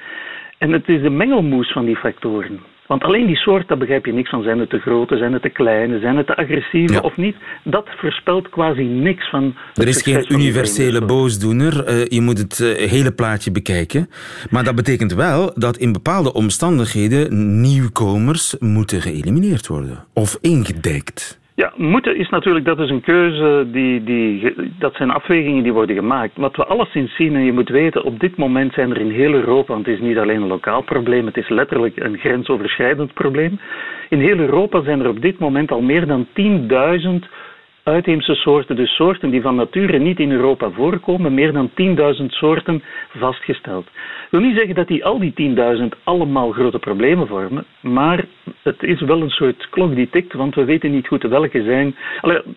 En 0.57 0.71
het 0.71 0.87
is 0.87 1.01
de 1.01 1.09
mengelmoes 1.09 1.71
van 1.71 1.85
die 1.85 1.95
factoren. 1.95 2.59
Want 2.87 3.03
alleen 3.03 3.27
die 3.27 3.35
soort, 3.35 3.67
daar 3.67 3.77
begrijp 3.77 4.05
je 4.05 4.13
niks 4.13 4.29
van. 4.29 4.43
Zijn 4.43 4.59
het 4.59 4.69
te 4.69 4.79
grote, 4.79 5.17
zijn 5.17 5.33
het 5.33 5.41
te 5.41 5.49
kleine, 5.49 5.99
zijn 5.99 6.17
het 6.17 6.27
te 6.27 6.35
agressieve 6.35 7.01
of 7.01 7.17
niet? 7.17 7.35
Dat 7.63 7.87
voorspelt 7.97 8.49
quasi 8.49 8.83
niks 8.83 9.29
van. 9.29 9.55
Er 9.73 9.87
is 9.87 10.01
geen 10.01 10.33
universele 10.33 11.05
boosdoener. 11.05 11.89
Uh, 11.89 12.05
je 12.05 12.21
moet 12.21 12.37
het 12.37 12.59
uh, 12.59 12.89
hele 12.89 13.11
plaatje 13.11 13.51
bekijken. 13.51 14.09
Maar 14.49 14.63
dat 14.63 14.75
betekent 14.75 15.13
wel 15.13 15.51
dat 15.55 15.77
in 15.77 15.91
bepaalde 15.91 16.33
omstandigheden 16.33 17.61
nieuwkomers 17.61 18.55
moeten 18.59 19.01
geëlimineerd 19.01 19.67
worden 19.67 20.05
of 20.13 20.37
ingedekt. 20.41 21.39
Ja, 21.63 21.73
moeten 21.75 22.15
is 22.15 22.29
natuurlijk, 22.29 22.65
dat 22.65 22.79
is 22.79 22.89
een 22.89 23.01
keuze, 23.01 23.67
die, 23.71 24.03
die, 24.03 24.53
dat 24.79 24.95
zijn 24.95 25.11
afwegingen 25.11 25.63
die 25.63 25.73
worden 25.73 25.95
gemaakt. 25.95 26.31
Wat 26.35 26.55
we 26.55 26.65
alleszins 26.65 27.15
zien, 27.15 27.35
en 27.35 27.43
je 27.43 27.51
moet 27.51 27.69
weten, 27.69 28.03
op 28.03 28.19
dit 28.19 28.37
moment 28.37 28.73
zijn 28.73 28.91
er 28.91 28.99
in 28.99 29.11
heel 29.11 29.33
Europa, 29.33 29.73
want 29.73 29.85
het 29.85 29.95
is 29.95 30.01
niet 30.01 30.17
alleen 30.17 30.41
een 30.41 30.47
lokaal 30.47 30.81
probleem, 30.81 31.25
het 31.25 31.37
is 31.37 31.49
letterlijk 31.49 31.99
een 31.99 32.17
grensoverschrijdend 32.17 33.13
probleem. 33.13 33.59
In 34.09 34.19
heel 34.19 34.37
Europa 34.37 34.83
zijn 34.83 34.99
er 34.99 35.09
op 35.09 35.21
dit 35.21 35.39
moment 35.39 35.71
al 35.71 35.81
meer 35.81 36.07
dan 36.07 36.27
10.000 37.21 37.29
uitheemse 37.87 38.35
soorten, 38.35 38.75
dus 38.75 38.95
soorten 38.95 39.29
die 39.29 39.41
van 39.41 39.55
nature 39.55 39.97
niet 39.99 40.19
in 40.19 40.31
Europa 40.31 40.69
voorkomen, 40.71 41.33
meer 41.33 41.51
dan 41.53 41.69
10.000 42.19 42.25
soorten 42.27 42.83
vastgesteld. 43.17 43.85
Dat 43.85 44.39
wil 44.39 44.49
niet 44.49 44.57
zeggen 44.57 44.75
dat 44.75 44.87
die 44.87 45.05
al 45.05 45.19
die 45.19 45.55
10.000 45.81 45.83
allemaal 46.03 46.51
grote 46.51 46.79
problemen 46.79 47.27
vormen, 47.27 47.65
maar 47.81 48.25
het 48.63 48.83
is 48.83 49.01
wel 49.01 49.21
een 49.21 49.29
soort 49.29 49.67
klok 49.69 49.95
die 49.95 50.09
tikt, 50.09 50.33
want 50.33 50.55
we 50.55 50.63
weten 50.63 50.91
niet 50.91 51.07
goed 51.07 51.23
welke 51.23 51.63
zijn. 51.63 51.95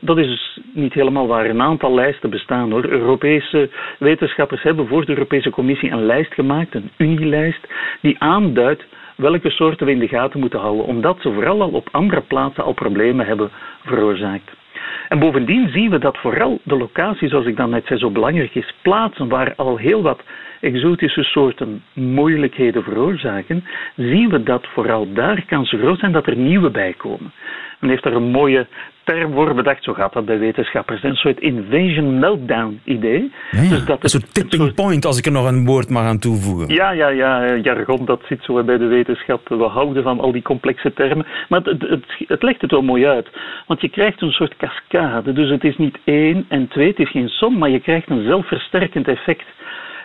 Dat 0.01 0.19
is 0.19 0.27
dus 0.27 0.61
niet 0.73 0.93
helemaal 0.93 1.27
waar. 1.27 1.51
Een 1.51 1.63
aantal 1.63 1.95
lijsten 1.95 2.31
bestaan 2.31 2.71
hoor. 2.71 2.85
Europese 2.89 3.71
wetenschappers 3.99 4.63
hebben 4.63 4.87
voor 4.87 5.05
de 5.05 5.13
Europese 5.13 5.51
Commissie 5.51 5.91
een 5.91 6.05
lijst 6.07 6.35
gemaakt, 6.35 6.75
een 6.75 6.91
unielijst, 6.97 7.67
die 8.01 8.17
aanduidt 8.19 8.85
welke 9.17 9.51
soorten 9.51 9.87
we 9.87 9.93
in 9.93 9.99
de 9.99 10.09
gaten 10.09 10.41
moeten 10.41 10.61
houden, 10.61 10.85
omdat 10.85 11.19
ze 11.21 11.33
vooral 11.33 11.61
al 11.63 11.71
op 11.71 11.89
andere 11.91 12.21
plaatsen 12.21 12.65
al 12.65 12.73
problemen 12.73 13.27
hebben 13.27 13.51
veroorzaakt. 13.85 14.60
En 15.09 15.19
bovendien 15.19 15.69
zien 15.69 15.91
we 15.91 15.99
dat 15.99 16.19
vooral 16.19 16.61
de 16.63 16.77
locatie, 16.77 17.29
zoals 17.29 17.47
ik 17.47 17.57
dan 17.57 17.71
net 17.71 17.87
zei, 17.87 17.99
zo 17.99 18.11
belangrijk 18.11 18.55
is. 18.55 18.75
Plaatsen 18.83 19.29
waar 19.29 19.55
al 19.57 19.77
heel 19.77 20.03
wat 20.03 20.23
exotische 20.61 21.23
soorten 21.23 21.83
moeilijkheden 21.93 22.83
veroorzaken, 22.83 23.65
zien 23.97 24.29
we 24.29 24.43
dat 24.43 24.67
vooral 24.67 25.13
daar 25.13 25.45
kansen 25.47 25.79
groot 25.79 25.99
zijn 25.99 26.13
dat 26.13 26.27
er 26.27 26.37
nieuwe 26.37 26.71
bij 26.71 26.93
komen. 26.97 27.33
Men 27.81 27.91
heeft 27.91 28.03
daar 28.03 28.13
een 28.13 28.31
mooie 28.31 28.67
term 29.13 29.33
voor 29.33 29.55
bedacht, 29.55 29.85
zo 29.85 29.93
gaat 29.93 30.13
dat 30.13 30.25
bij 30.25 30.39
wetenschappers. 30.39 31.03
Een 31.03 31.15
soort 31.15 31.41
invasion 31.41 32.19
meltdown 32.19 32.81
idee. 32.85 33.33
dus 33.51 33.85
dat 33.85 34.03
een 34.03 34.09
soort 34.09 34.35
tipping 34.35 34.75
point, 34.75 35.05
als 35.05 35.19
ik 35.19 35.27
er 35.27 35.33
nog 35.33 35.47
een 35.47 35.67
woord 35.67 35.89
mag 35.89 36.03
aan 36.03 36.19
toevoegen. 36.19 36.75
Ja, 36.75 36.91
ja, 36.91 37.09
ja, 37.09 37.57
jargon, 37.57 38.05
dat 38.05 38.21
zit 38.29 38.43
zo 38.43 38.65
bij 38.65 38.79
de 38.79 38.87
wetenschap. 38.87 39.49
We 39.49 39.65
houden 39.65 40.03
van 40.03 40.21
al 40.21 40.33
die 40.33 40.43
complexe 40.43 40.93
termen. 40.93 41.27
Maar 41.49 41.61
het, 41.61 41.81
het, 41.81 42.05
het 42.27 42.43
legt 42.43 42.61
het 42.61 42.71
wel 42.71 42.83
mooi 42.83 43.07
uit. 43.07 43.29
Want 43.67 43.81
je 43.81 43.89
krijgt 43.89 44.23
een 44.23 44.31
soort 44.31 44.57
cascade. 44.57 45.33
Dus 45.33 45.51
het 45.51 45.65
is 45.65 45.77
niet 45.77 45.99
één 46.05 46.45
en 46.49 46.69
twee, 46.69 46.89
het 46.89 46.99
is 46.99 47.11
geen 47.11 47.29
som, 47.29 47.59
maar 47.59 47.71
je 47.71 47.81
krijgt 47.81 48.11
een 48.11 48.25
zelfversterkend 48.25 49.09
effect. 49.09 49.47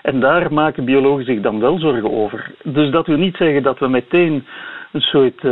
En 0.01 0.19
daar 0.19 0.53
maken 0.53 0.85
biologen 0.85 1.25
zich 1.25 1.41
dan 1.41 1.59
wel 1.59 1.79
zorgen 1.79 2.11
over. 2.11 2.51
Dus 2.63 2.91
dat 2.91 3.07
wil 3.07 3.17
niet 3.17 3.35
zeggen 3.35 3.63
dat 3.63 3.79
we 3.79 3.87
meteen 3.87 4.45
een 4.95 5.01
soort. 5.01 5.43
Uh, 5.43 5.51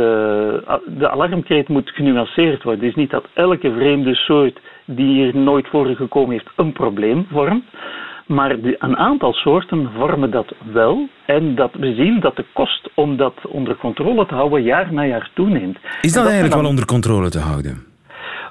de 0.98 1.10
alarmkreet 1.10 1.68
moet 1.68 1.90
genuanceerd 1.90 2.62
worden. 2.62 2.84
Het 2.84 2.90
is 2.90 3.02
niet 3.02 3.10
dat 3.10 3.26
elke 3.34 3.72
vreemde 3.72 4.14
soort 4.14 4.58
die 4.84 5.06
hier 5.06 5.36
nooit 5.36 5.68
voor 5.68 5.86
gekomen 5.86 6.30
heeft 6.30 6.50
een 6.56 6.72
probleem 6.72 7.26
vormt. 7.30 7.64
Maar 8.26 8.56
een 8.78 8.96
aantal 8.96 9.32
soorten 9.32 9.90
vormen 9.96 10.30
dat 10.30 10.54
wel. 10.72 11.08
En 11.26 11.54
dat 11.54 11.70
we 11.74 11.94
zien 11.94 12.20
dat 12.20 12.36
de 12.36 12.44
kost 12.52 12.88
om 12.94 13.16
dat 13.16 13.34
onder 13.48 13.76
controle 13.76 14.26
te 14.26 14.34
houden 14.34 14.62
jaar 14.62 14.92
na 14.92 15.06
jaar 15.06 15.30
toeneemt. 15.34 15.78
Is 16.00 16.12
dat, 16.12 16.22
dat 16.22 16.32
eigenlijk 16.32 16.60
wel 16.60 16.70
onder 16.70 16.84
controle 16.84 17.30
te 17.30 17.38
houden? 17.38 17.93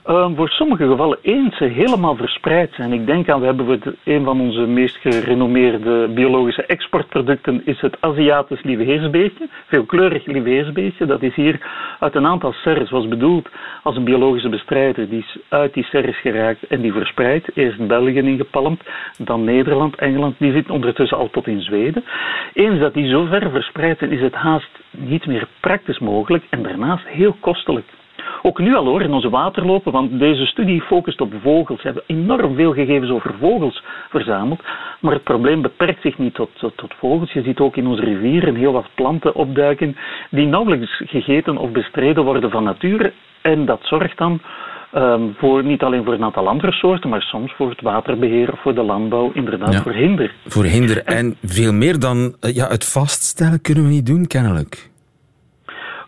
Uh, 0.08 0.30
voor 0.36 0.50
sommige 0.50 0.88
gevallen 0.88 1.18
eens 1.22 1.58
ze 1.58 1.64
helemaal 1.64 2.16
verspreid 2.16 2.74
zijn. 2.74 2.94
Ik 2.94 3.06
denk 3.06 3.30
aan, 3.30 3.40
we 3.40 3.46
hebben 3.46 3.82
een 4.04 4.24
van 4.24 4.42
onze 4.42 4.60
meest 4.60 4.96
gerenommeerde 4.96 6.08
biologische 6.08 6.66
exportproducten 6.66 7.62
is 7.66 7.82
het 7.82 7.98
Aziatisch 8.00 8.62
lieveheersbeestje, 8.62 9.48
veelkleurig 9.68 10.26
lieveheersbeestje. 10.26 11.06
Dat 11.06 11.22
is 11.22 11.36
hier 11.36 11.60
uit 12.00 12.16
een 12.16 12.26
aantal 12.26 12.54
serres, 12.54 12.90
was 12.90 13.08
bedoeld 13.08 13.50
als 13.84 13.96
een 13.96 14.04
biologische 14.04 14.50
bestrijder. 14.50 15.10
Die 15.10 15.20
is 15.20 15.38
uit 15.50 15.74
die 15.74 15.84
serres 15.84 16.20
geraakt 16.20 16.68
en 16.68 16.82
die 16.82 16.94
verspreidt. 16.94 17.58
Eerst 17.58 17.88
België 17.88 18.20
ingepalmd, 18.20 18.82
dan 19.18 19.44
Nederland, 19.44 19.96
Engeland. 19.96 20.36
Die 20.38 20.52
zit 20.52 20.70
ondertussen 20.70 21.18
al 21.18 21.30
tot 21.30 21.48
in 21.48 21.62
Zweden. 21.62 22.04
Eens 22.54 22.80
dat 22.80 22.94
die 22.94 23.10
zo 23.10 23.26
ver 23.26 23.50
verspreid 23.52 23.98
zijn, 23.98 24.12
is 24.12 24.22
het 24.22 24.36
haast 24.36 24.80
niet 24.92 25.26
meer 25.26 25.48
praktisch 25.60 26.00
mogelijk 26.00 26.44
en 26.50 26.64
daarnaast 26.64 27.08
heel 27.08 27.36
kostelijk. 27.40 27.86
Ook 28.46 28.60
nu 28.60 28.76
al 28.76 28.86
hoor, 28.86 29.02
in 29.02 29.14
onze 29.14 29.30
waterlopen, 29.30 29.92
want 29.92 30.20
deze 30.20 30.46
studie 30.46 30.82
focust 30.82 31.22
op 31.22 31.34
vogels. 31.42 31.82
We 31.82 31.90
hebben 31.90 32.04
enorm 32.08 32.56
veel 32.56 32.74
gegevens 32.74 33.12
over 33.12 33.36
vogels 33.40 33.84
verzameld. 34.10 34.62
Maar 35.00 35.14
het 35.14 35.24
probleem 35.24 35.62
beperkt 35.62 36.02
zich 36.02 36.18
niet 36.18 36.34
tot, 36.34 36.50
tot, 36.76 36.94
vogels. 36.98 37.32
Je 37.32 37.44
ziet 37.44 37.60
ook 37.60 37.76
in 37.76 37.88
onze 37.88 38.04
rivieren 38.04 38.56
heel 38.56 38.72
wat 38.72 38.90
planten 38.96 39.36
opduiken 39.36 39.96
die 40.30 40.46
nauwelijks 40.46 41.02
gegeten 41.06 41.58
of 41.58 41.72
bestreden 41.72 42.24
worden 42.24 42.50
van 42.50 42.64
nature. 42.64 43.14
En 43.42 43.66
dat 43.66 43.80
zorgt 43.84 44.18
dan 44.18 44.42
Um, 44.96 45.36
voor, 45.38 45.64
niet 45.64 45.82
alleen 45.82 46.04
voor 46.04 46.14
een 46.14 46.24
aantal 46.24 46.48
andere 46.48 46.72
soorten, 46.72 47.10
maar 47.10 47.22
soms 47.22 47.54
voor 47.54 47.70
het 47.70 47.82
waterbeheer 47.82 48.52
of 48.52 48.62
voor 48.62 48.76
de 48.76 48.84
landbouw, 48.84 49.32
inderdaad 49.32 49.76
voor 49.76 49.94
hinder. 49.94 50.34
Voor 50.46 50.64
hinder. 50.64 51.04
En, 51.04 51.16
en 51.16 51.36
veel 51.44 51.74
meer 51.74 52.00
dan 52.00 52.36
uh, 52.42 52.56
ja, 52.56 52.68
het 52.68 52.86
vaststellen 52.86 53.62
kunnen 53.62 53.84
we 53.84 53.90
niet 53.90 54.06
doen, 54.06 54.28
kennelijk. 54.28 54.92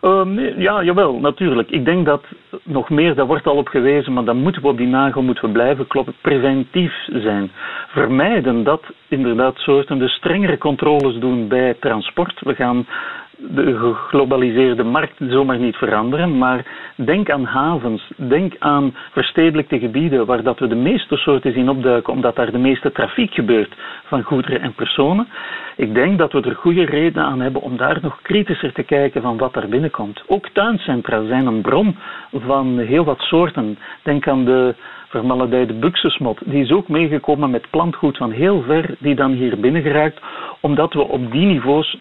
Um, 0.02 0.38
ja, 0.38 0.82
jawel, 0.82 1.20
natuurlijk. 1.20 1.70
Ik 1.70 1.84
denk 1.84 2.06
dat 2.06 2.24
nog 2.62 2.90
meer, 2.90 3.14
daar 3.14 3.26
wordt 3.26 3.46
al 3.46 3.56
op 3.56 3.68
gewezen, 3.68 4.12
maar 4.12 4.24
dan 4.24 4.36
moeten 4.36 4.62
we 4.62 4.68
op 4.68 4.76
die 4.76 4.86
nagel 4.86 5.22
moeten 5.22 5.44
we 5.44 5.50
blijven 5.50 5.86
kloppen, 5.86 6.14
preventief 6.20 6.92
zijn. 7.06 7.50
Vermijden 7.88 8.64
dat 8.64 8.82
inderdaad 9.08 9.56
soorten 9.56 9.98
de 9.98 10.08
strengere 10.08 10.58
controles 10.58 11.18
doen 11.18 11.48
bij 11.48 11.74
transport. 11.80 12.40
We 12.40 12.54
gaan 12.54 12.86
de 13.36 13.76
geglobaliseerde 13.78 14.82
markt 14.84 15.14
zomaar 15.18 15.58
niet 15.58 15.76
veranderen, 15.76 16.38
maar 16.38 16.66
denk 16.94 17.30
aan 17.30 17.44
havens, 17.44 18.10
denk 18.16 18.54
aan 18.58 18.94
verstedelijkte 19.12 19.78
gebieden 19.78 20.26
waar 20.26 20.42
dat 20.42 20.58
we 20.58 20.66
de 20.66 20.74
meeste 20.74 21.16
soorten 21.16 21.52
zien 21.52 21.68
opduiken, 21.68 22.12
omdat 22.12 22.36
daar 22.36 22.50
de 22.50 22.58
meeste 22.58 22.92
trafiek 22.92 23.34
gebeurt 23.34 23.74
van 24.04 24.22
goederen 24.22 24.60
en 24.60 24.74
personen. 24.74 25.28
Ik 25.76 25.94
denk 25.94 26.18
dat 26.18 26.32
we 26.32 26.42
er 26.42 26.54
goede 26.54 26.84
reden 26.84 27.22
aan 27.22 27.40
hebben 27.40 27.62
om 27.62 27.76
daar 27.76 27.98
nog 28.02 28.22
kritischer 28.22 28.72
te 28.72 28.82
kijken 28.82 29.22
van 29.22 29.36
wat 29.36 29.54
daar 29.54 29.68
binnenkomt. 29.68 30.22
Ook 30.26 30.48
tuincentra 30.48 31.26
zijn 31.26 31.46
een 31.46 31.60
bron 31.60 31.96
van 32.32 32.78
heel 32.78 33.04
wat 33.04 33.20
soorten. 33.20 33.78
Denk 34.02 34.28
aan 34.28 34.44
de 34.44 34.74
vermaledijde 35.16 35.72
buxusmot. 35.72 36.38
Die 36.44 36.62
is 36.62 36.70
ook 36.70 36.88
meegekomen 36.88 37.50
met 37.50 37.70
plantgoed 37.70 38.16
van 38.16 38.30
heel 38.30 38.62
ver, 38.62 38.94
die 38.98 39.14
dan 39.14 39.32
hier 39.32 39.60
binnen 39.60 39.82
geraakt, 39.82 40.20
omdat 40.60 40.92
we 40.92 41.08
op 41.08 41.32
die 41.32 41.46
niveaus 41.46 41.98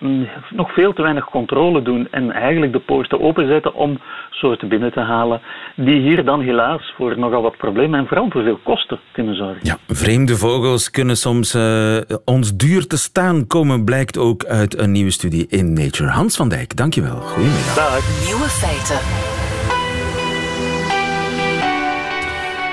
nog 0.50 0.74
veel 0.74 0.94
te 0.94 1.02
weinig 1.02 1.26
controle 1.26 1.82
doen 1.82 2.08
en 2.12 2.32
eigenlijk 2.32 2.72
de 2.74 2.80
poorten 2.80 3.22
openzetten 3.22 3.74
om 3.74 4.00
soorten 4.30 4.68
binnen 4.68 4.92
te 4.92 5.00
halen, 5.00 5.42
die 5.76 6.00
hier 6.00 6.26
dan 6.26 6.42
helaas 6.42 6.94
voor 6.98 7.20
nogal 7.20 7.42
wat 7.42 7.58
problemen 7.58 8.00
en 8.00 8.08
vooral 8.08 8.30
voor 8.30 8.44
veel 8.44 8.60
kosten 8.64 9.00
kunnen 9.12 9.36
zorgen. 9.36 9.60
Ja, 9.62 9.78
vreemde 9.88 10.36
vogels 10.36 10.90
kunnen 10.92 11.18
soms 11.18 11.56
uh, 11.56 11.98
ons 12.26 12.56
duur 12.56 12.88
te 12.88 12.98
staan 12.98 13.48
komen, 13.48 13.86
blijkt 13.86 14.18
ook 14.18 14.46
uit 14.46 14.78
een 14.80 14.92
nieuwe 14.92 15.12
studie 15.12 15.46
in 15.50 15.74
Nature. 15.74 16.10
Hans 16.10 16.36
van 16.36 16.50
Dijk, 16.50 16.76
dankjewel. 16.76 17.16
Goedemiddag. 17.16 17.76
Dag. 17.76 18.26
Nieuwe 18.26 18.50
feiten. 18.50 19.45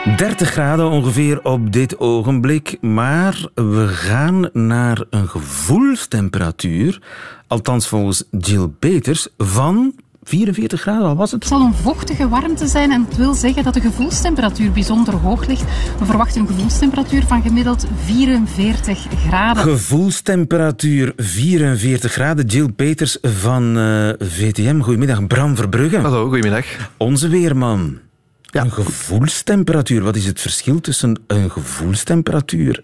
30 0.02 0.50
graden 0.50 0.90
ongeveer 0.90 1.44
op 1.44 1.72
dit 1.72 1.98
ogenblik, 1.98 2.76
maar 2.80 3.48
we 3.54 3.88
gaan 3.88 4.48
naar 4.52 5.04
een 5.10 5.28
gevoelstemperatuur, 5.28 7.02
althans 7.46 7.88
volgens 7.88 8.24
Jill 8.30 8.68
Peters, 8.78 9.28
van 9.38 9.94
44 10.22 10.80
graden, 10.80 11.08
al 11.08 11.16
was 11.16 11.30
het? 11.30 11.40
Het 11.42 11.52
zal 11.52 11.60
een 11.60 11.74
vochtige 11.74 12.28
warmte 12.28 12.66
zijn 12.66 12.92
en 12.92 13.04
het 13.04 13.16
wil 13.16 13.34
zeggen 13.34 13.64
dat 13.64 13.74
de 13.74 13.80
gevoelstemperatuur 13.80 14.72
bijzonder 14.72 15.14
hoog 15.14 15.46
ligt. 15.46 15.64
We 15.98 16.04
verwachten 16.04 16.40
een 16.40 16.46
gevoelstemperatuur 16.46 17.26
van 17.26 17.42
gemiddeld 17.42 17.86
44 18.04 19.06
graden. 19.26 19.62
Gevoelstemperatuur 19.62 21.12
44 21.16 22.12
graden. 22.12 22.46
Jill 22.46 22.68
Peters 22.68 23.18
van 23.22 23.76
uh, 23.76 24.08
eh, 24.08 24.16
VTM. 24.20 24.80
Goedemiddag, 24.80 25.26
Bram 25.26 25.56
Verbrugge. 25.56 25.98
Hallo, 25.98 26.28
goedemiddag. 26.28 26.66
Onze 26.96 27.28
weerman. 27.28 28.10
Ja. 28.52 28.62
Een 28.62 28.72
gevoelstemperatuur. 28.72 30.02
Wat 30.02 30.16
is 30.16 30.26
het 30.26 30.40
verschil 30.40 30.80
tussen 30.80 31.18
een 31.26 31.50
gevoelstemperatuur 31.50 32.82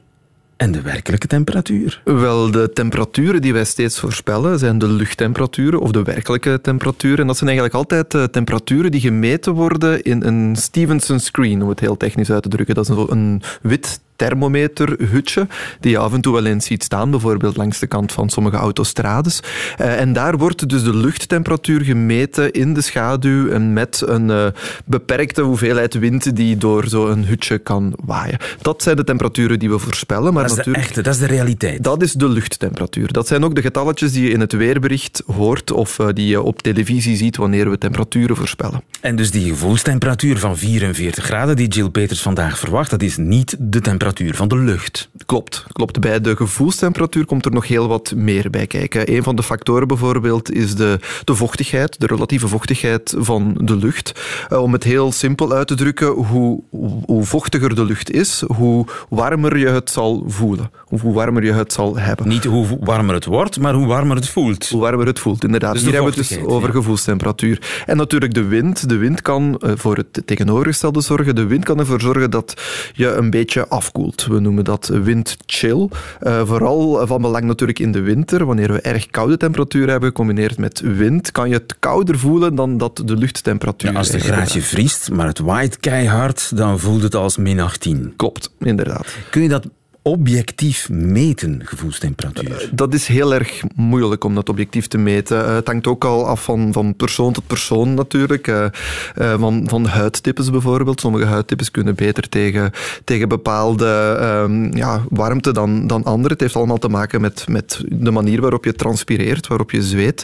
en 0.57 0.73
de 0.73 0.81
werkelijke 0.83 1.27
temperatuur? 1.27 2.01
Wel, 2.05 2.51
de 2.51 2.71
temperaturen 2.73 3.43
die 3.43 3.53
wij 3.53 3.65
steeds 3.65 4.01
voorspellen 4.01 4.59
zijn 4.59 4.79
de 4.79 4.89
luchttemperaturen 4.89 5.81
of 5.81 5.91
de 5.91 6.03
werkelijke 6.03 6.61
temperaturen. 6.63 7.19
En 7.19 7.27
dat 7.27 7.37
zijn 7.37 7.51
eigenlijk 7.51 7.79
altijd 7.79 8.15
uh, 8.15 8.25
temperaturen 8.25 8.91
die 8.91 9.01
gemeten 9.01 9.53
worden 9.53 10.03
in 10.03 10.23
een 10.23 10.57
Stevenson 10.57 11.21
screen, 11.21 11.63
om 11.63 11.69
het 11.69 11.81
heel 11.81 11.97
technisch 11.97 12.31
uit 12.31 12.43
te 12.43 12.49
drukken. 12.49 12.75
Dat 12.75 12.89
is 12.89 12.97
een 12.97 13.43
wit 13.63 14.01
thermometerhutje 14.19 15.47
die 15.81 15.91
je 15.91 15.99
af 15.99 16.13
en 16.13 16.21
toe 16.21 16.33
wel 16.33 16.45
eens 16.45 16.67
ziet 16.67 16.85
staan, 16.85 17.11
bijvoorbeeld 17.11 17.57
langs 17.57 17.79
de 17.79 17.87
kant 17.87 18.13
van 18.13 18.29
sommige 18.29 18.57
autostrades. 18.57 19.41
Uh, 19.81 20.01
en 20.01 20.13
daar 20.13 20.39
wordt 20.39 20.69
dus 20.69 20.83
de 20.83 20.97
luchttemperatuur 20.97 21.81
gemeten 21.81 22.53
in 22.53 22.75
de 22.75 22.81
schaduw 22.81 23.49
en 23.49 23.73
met 23.73 24.03
een 24.07 24.29
uh, 24.29 24.47
beperkte 24.85 25.43
hoeveelheid 25.43 25.95
wind 25.95 26.37
die 26.37 26.57
door 26.57 26.89
zo'n 26.89 27.25
hutje 27.25 27.59
kan 27.59 27.95
waaien. 28.05 28.39
Dat 28.61 28.83
zijn 28.83 28.97
de 28.97 29.05
temperaturen 29.05 29.59
die 29.59 29.71
we 29.71 29.79
voorspellen. 29.79 30.33
Maar 30.33 30.43
dat 30.43 30.51
is 30.51 30.57
natuurlijk, 30.57 30.85
de 30.85 30.91
echte, 30.91 31.03
dat 31.03 31.15
is 31.15 31.21
de 31.21 31.27
realiteit. 31.27 31.85
Dat 31.85 32.03
is 32.03 32.13
de 32.13 32.29
luchttemperatuur. 32.29 33.13
Dat 33.13 33.27
zijn 33.27 33.45
ook 33.45 33.55
de 33.55 33.63
getalletjes 33.63 34.13
die 34.13 34.23
je 34.23 34.31
in 34.31 34.41
het 34.41 34.53
weerbericht 34.53 35.23
hoort 35.27 35.71
of 35.71 35.99
uh, 35.99 36.07
die 36.13 36.27
je 36.27 36.43
op 36.43 36.63
televisie 36.63 37.17
ziet 37.17 37.37
wanneer 37.37 37.71
we 37.71 37.79
temperaturen 37.79 38.37
voorspellen. 38.37 38.83
En 39.01 39.17
dus 39.17 39.31
die 39.31 39.49
gevoelstemperatuur 39.49 40.39
van 40.39 40.57
44 40.57 41.25
graden 41.25 41.57
die 41.57 41.69
Jill 41.69 41.89
Peters 41.89 42.23
vandaag 42.23 42.59
verwacht, 42.59 42.91
dat 42.91 43.03
is 43.03 43.17
niet 43.17 43.57
de 43.59 43.81
temperatuur 43.81 44.07
temperatuur 44.15 44.49
van 44.49 44.49
de 44.49 44.73
lucht. 44.73 45.09
Klopt, 45.27 45.65
klopt. 45.73 46.01
Bij 46.01 46.21
de 46.21 46.37
gevoelstemperatuur 46.37 47.25
komt 47.25 47.45
er 47.45 47.53
nog 47.53 47.69
heel 47.69 47.89
wat 47.89 48.13
meer 48.17 48.51
bij 48.51 48.67
kijken. 48.67 49.15
Een 49.15 49.23
van 49.23 49.37
de 49.37 49.43
factoren 49.43 49.89
bijvoorbeeld 49.89 50.53
is 50.53 50.75
de, 50.75 50.99
de 51.25 51.35
vochtigheid, 51.35 52.01
de 52.01 52.07
relatieve 52.07 52.49
vochtigheid 52.49 53.15
van 53.19 53.59
de 53.61 53.77
lucht. 53.77 54.21
Uh, 54.53 54.63
om 54.63 54.73
het 54.73 54.85
heel 54.85 55.13
simpel 55.13 55.53
uit 55.53 55.67
te 55.67 55.75
drukken, 55.75 56.09
hoe, 56.09 56.63
hoe 57.07 57.25
vochtiger 57.25 57.75
de 57.75 57.85
lucht 57.85 58.11
is, 58.11 58.43
hoe 58.47 58.87
warmer 59.09 59.59
je 59.59 59.69
het 59.69 59.91
zal 59.91 60.25
voelen. 60.27 60.71
Of 60.89 61.01
hoe 61.01 61.15
warmer 61.15 61.45
je 61.45 61.53
het 61.53 61.73
zal 61.73 61.99
hebben. 61.99 62.29
Niet 62.29 62.45
hoe 62.45 62.79
warmer 62.81 63.15
het 63.15 63.25
wordt, 63.25 63.61
maar 63.61 63.75
hoe 63.75 63.87
warmer 63.87 64.17
het 64.17 64.29
voelt. 64.29 64.69
Hoe 64.69 64.81
warmer 64.81 65.07
het 65.07 65.19
voelt, 65.19 65.45
inderdaad. 65.45 65.73
Dus 65.73 65.83
Hier 65.83 65.93
hebben 65.93 66.13
we 66.13 66.19
het 66.19 66.29
dus 66.29 66.39
over 66.45 66.71
gevoelstemperatuur. 66.71 67.83
En 67.87 67.97
natuurlijk 67.97 68.35
de 68.35 68.45
wind. 68.45 68.89
De 68.89 68.97
wind 68.97 69.23
kan 69.23 69.61
uh, 69.61 69.73
voor 69.75 69.97
het 69.97 70.23
tegenovergestelde 70.25 71.01
zorgen. 71.01 71.35
De 71.35 71.47
wind 71.47 71.65
kan 71.65 71.79
ervoor 71.79 72.01
zorgen 72.01 72.31
dat 72.31 72.55
je 72.93 73.09
een 73.13 73.31
beetje 73.31 73.69
afkoelt 73.69 73.98
we 74.29 74.41
noemen 74.41 74.65
dat 74.65 74.87
windchill. 74.87 75.89
Uh, 76.23 76.47
vooral 76.47 77.07
van 77.07 77.23
belang 77.23 77.45
natuurlijk 77.45 77.79
in 77.79 77.93
de 77.93 78.01
winter. 78.01 78.47
Wanneer 78.47 78.73
we 78.73 78.81
erg 78.81 79.07
koude 79.07 79.37
temperaturen 79.37 79.89
hebben, 79.89 80.09
gecombineerd 80.09 80.59
met 80.59 80.81
wind, 80.81 81.33
kan 81.33 81.49
je 81.49 81.55
het 81.55 81.77
kouder 81.79 82.19
voelen 82.19 82.55
dan 82.55 82.79
dat 82.79 83.03
de 83.05 83.17
luchttemperatuur... 83.17 83.93
Ja, 83.93 83.99
als 83.99 84.13
het 84.13 84.23
graadje 84.23 84.63
vriest, 84.63 85.11
maar 85.11 85.27
het 85.27 85.39
waait 85.39 85.79
keihard, 85.79 86.57
dan 86.57 86.79
voelt 86.79 87.03
het 87.03 87.15
als 87.15 87.37
min 87.37 87.61
18. 87.61 88.13
Klopt, 88.17 88.51
inderdaad. 88.59 89.07
Kun 89.31 89.43
je 89.43 89.49
dat 89.49 89.67
objectief 90.09 90.89
meten, 90.91 91.61
gevoelstemperatuur? 91.65 92.63
Eh, 92.63 92.69
dat 92.73 92.95
is 92.95 93.07
heel 93.07 93.35
erg 93.35 93.63
moeilijk 93.75 94.25
om 94.25 94.35
dat 94.35 94.49
objectief 94.49 94.87
te 94.87 94.99
meten. 94.99 95.39
Uh, 95.39 95.55
het 95.55 95.67
hangt 95.67 95.87
ook 95.87 96.05
al 96.05 96.27
af 96.27 96.45
van, 96.45 96.73
van 96.73 96.97
persoon 96.97 97.33
tot 97.33 97.47
persoon 97.47 97.95
natuurlijk. 97.95 98.47
Uh, 98.47 98.67
van, 99.15 99.67
van 99.69 99.85
huidtypes 99.87 100.51
bijvoorbeeld. 100.51 101.01
Sommige 101.01 101.25
huidtypes 101.25 101.71
kunnen 101.71 101.95
beter 101.95 102.29
tegen, 102.29 102.71
tegen 103.05 103.29
bepaalde 103.29 104.19
um, 104.23 104.77
ja, 104.77 105.03
warmte 105.09 105.53
dan, 105.53 105.87
dan 105.87 106.05
anderen. 106.05 106.33
Het 106.33 106.41
heeft 106.41 106.57
allemaal 106.57 106.79
te 106.79 106.89
maken 106.89 107.21
met, 107.21 107.45
met 107.49 107.81
de 107.89 108.11
manier 108.11 108.41
waarop 108.41 108.65
je 108.65 108.73
transpireert, 108.73 109.47
waarop 109.47 109.71
je 109.71 109.83
zweet. 109.83 110.23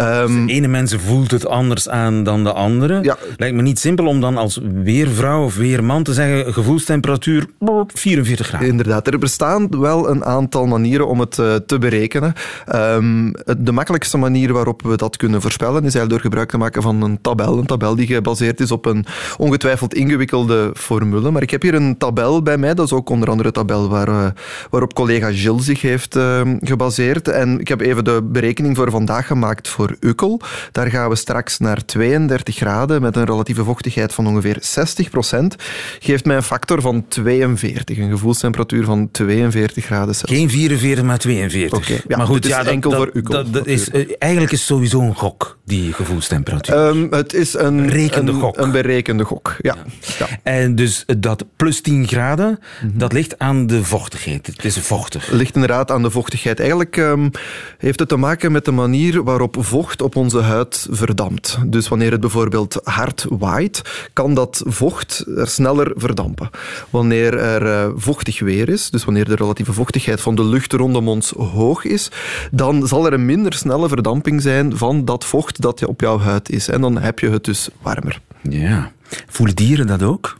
Um, 0.00 0.46
de 0.46 0.52
ene 0.52 0.68
mens 0.68 0.94
voelt 0.94 1.30
het 1.30 1.46
anders 1.46 1.88
aan 1.88 2.22
dan 2.22 2.44
de 2.44 2.52
andere. 2.52 3.02
Ja. 3.02 3.16
Lijkt 3.36 3.56
me 3.56 3.62
niet 3.62 3.78
simpel 3.78 4.06
om 4.06 4.20
dan 4.20 4.36
als 4.36 4.60
weervrouw 4.82 5.44
of 5.44 5.56
weerman 5.56 6.02
te 6.02 6.12
zeggen 6.12 6.52
gevoelstemperatuur 6.52 7.46
44 7.86 8.46
graden. 8.46 8.68
Inderdaad 8.68 9.06
er 9.16 9.22
bestaan 9.22 9.80
wel 9.80 10.08
een 10.08 10.24
aantal 10.24 10.66
manieren 10.66 11.08
om 11.08 11.20
het 11.20 11.38
uh, 11.38 11.54
te 11.54 11.78
berekenen. 11.78 12.34
Um, 12.74 13.32
de 13.58 13.72
makkelijkste 13.72 14.18
manier 14.18 14.52
waarop 14.52 14.82
we 14.82 14.96
dat 14.96 15.16
kunnen 15.16 15.40
voorspellen 15.40 15.76
is 15.76 15.94
eigenlijk 15.94 16.10
door 16.10 16.20
gebruik 16.20 16.50
te 16.50 16.58
maken 16.58 16.82
van 16.82 17.02
een 17.02 17.20
tabel. 17.20 17.58
Een 17.58 17.66
tabel 17.66 17.94
die 17.94 18.06
gebaseerd 18.06 18.60
is 18.60 18.70
op 18.70 18.86
een 18.86 19.04
ongetwijfeld 19.38 19.94
ingewikkelde 19.94 20.70
formule. 20.74 21.30
Maar 21.30 21.42
ik 21.42 21.50
heb 21.50 21.62
hier 21.62 21.74
een 21.74 21.98
tabel 21.98 22.42
bij 22.42 22.58
mij. 22.58 22.74
Dat 22.74 22.86
is 22.86 22.92
ook 22.92 23.08
onder 23.08 23.30
andere 23.30 23.48
een 23.48 23.54
tabel 23.54 23.88
waar, 23.88 24.08
uh, 24.08 24.26
waarop 24.70 24.94
collega 24.94 25.32
Gilles 25.32 25.64
zich 25.64 25.80
heeft 25.80 26.16
uh, 26.16 26.40
gebaseerd. 26.60 27.28
En 27.28 27.60
ik 27.60 27.68
heb 27.68 27.80
even 27.80 28.04
de 28.04 28.22
berekening 28.22 28.76
voor 28.76 28.90
vandaag 28.90 29.26
gemaakt 29.26 29.68
voor 29.68 29.96
Ukkel. 30.00 30.40
Daar 30.72 30.86
gaan 30.86 31.08
we 31.08 31.16
straks 31.16 31.58
naar 31.58 31.84
32 31.84 32.56
graden 32.56 33.02
met 33.02 33.16
een 33.16 33.24
relatieve 33.24 33.64
vochtigheid 33.64 34.14
van 34.14 34.26
ongeveer 34.26 34.56
60 34.60 35.10
procent. 35.10 35.56
Geeft 35.98 36.24
mij 36.24 36.36
een 36.36 36.42
factor 36.42 36.80
van 36.80 37.04
42, 37.08 37.98
een 37.98 38.10
gevoelstemperatuur 38.10 38.84
van 38.84 39.05
42 39.10 39.84
graden 39.84 40.14
Celsius. 40.14 40.38
Geen 40.38 40.50
44, 40.50 41.04
maar 41.04 41.18
42. 41.18 41.78
Okay, 41.78 42.00
ja, 42.08 42.16
maar 42.16 42.26
goed, 42.26 42.34
het 42.34 42.44
is 42.44 42.50
ja, 42.50 42.64
enkel 42.64 42.92
voor 42.92 43.10
u. 43.12 43.22
Dat, 43.22 43.52
dat 43.52 43.66
is, 43.66 43.88
uh, 43.88 44.10
eigenlijk 44.18 44.52
is 44.52 44.66
sowieso 44.66 45.00
een 45.00 45.14
gok, 45.14 45.58
die 45.64 45.92
gevoelstemperatuur. 45.92 46.76
Um, 46.76 47.12
het 47.12 47.34
is 47.34 47.54
een 47.54 47.86
berekende 47.86 48.32
een, 48.32 48.40
gok. 48.40 48.56
Een 48.58 48.70
berekende 48.70 49.24
gok, 49.24 49.56
ja. 49.60 49.74
ja. 50.18 50.26
En 50.42 50.74
dus 50.74 51.04
dat 51.18 51.44
plus 51.56 51.80
10 51.80 52.08
graden, 52.08 52.48
mm 52.48 52.90
-hmm. 52.90 52.98
dat 52.98 53.12
ligt 53.12 53.38
aan 53.38 53.66
de 53.66 53.84
vochtigheid. 53.84 54.46
Het 54.46 54.64
is 54.64 54.78
vochtig. 54.78 55.30
Ligt 55.30 55.54
inderdaad 55.54 55.90
aan 55.90 56.02
de 56.02 56.10
vochtigheid. 56.10 56.58
Eigenlijk 56.58 56.96
um, 56.96 57.30
heeft 57.78 57.98
het 57.98 58.08
te 58.08 58.16
maken 58.16 58.52
met 58.52 58.64
de 58.64 58.70
manier 58.70 59.22
waarop 59.22 59.56
vocht 59.58 60.02
op 60.02 60.16
onze 60.16 60.40
huid 60.40 60.86
verdampt. 60.90 61.58
Dus 61.66 61.88
wanneer 61.88 62.10
het 62.10 62.20
bijvoorbeeld 62.20 62.80
hard 62.84 63.26
waait, 63.28 63.82
kan 64.12 64.34
dat 64.34 64.62
vocht 64.64 65.24
er 65.36 65.48
sneller 65.48 65.92
verdampen. 65.94 66.50
Wanneer 66.90 67.38
er 67.38 67.62
uh, 67.62 67.92
vochtig 67.96 68.40
weer 68.40 68.68
is, 68.68 68.85
dus 68.90 69.04
wanneer 69.04 69.24
de 69.24 69.34
relatieve 69.34 69.72
vochtigheid 69.72 70.20
van 70.20 70.34
de 70.34 70.44
lucht 70.44 70.72
rondom 70.72 71.08
ons 71.08 71.30
hoog 71.30 71.84
is, 71.84 72.10
dan 72.50 72.86
zal 72.86 73.06
er 73.06 73.12
een 73.12 73.26
minder 73.26 73.52
snelle 73.52 73.88
verdamping 73.88 74.42
zijn 74.42 74.76
van 74.76 75.04
dat 75.04 75.24
vocht 75.24 75.60
dat 75.60 75.86
op 75.86 76.00
jouw 76.00 76.18
huid 76.18 76.50
is. 76.50 76.68
En 76.68 76.80
dan 76.80 76.98
heb 76.98 77.18
je 77.18 77.30
het 77.30 77.44
dus 77.44 77.68
warmer. 77.82 78.20
Ja. 78.42 78.92
Voelen 79.26 79.56
dieren 79.56 79.86
dat 79.86 80.02
ook? 80.02 80.36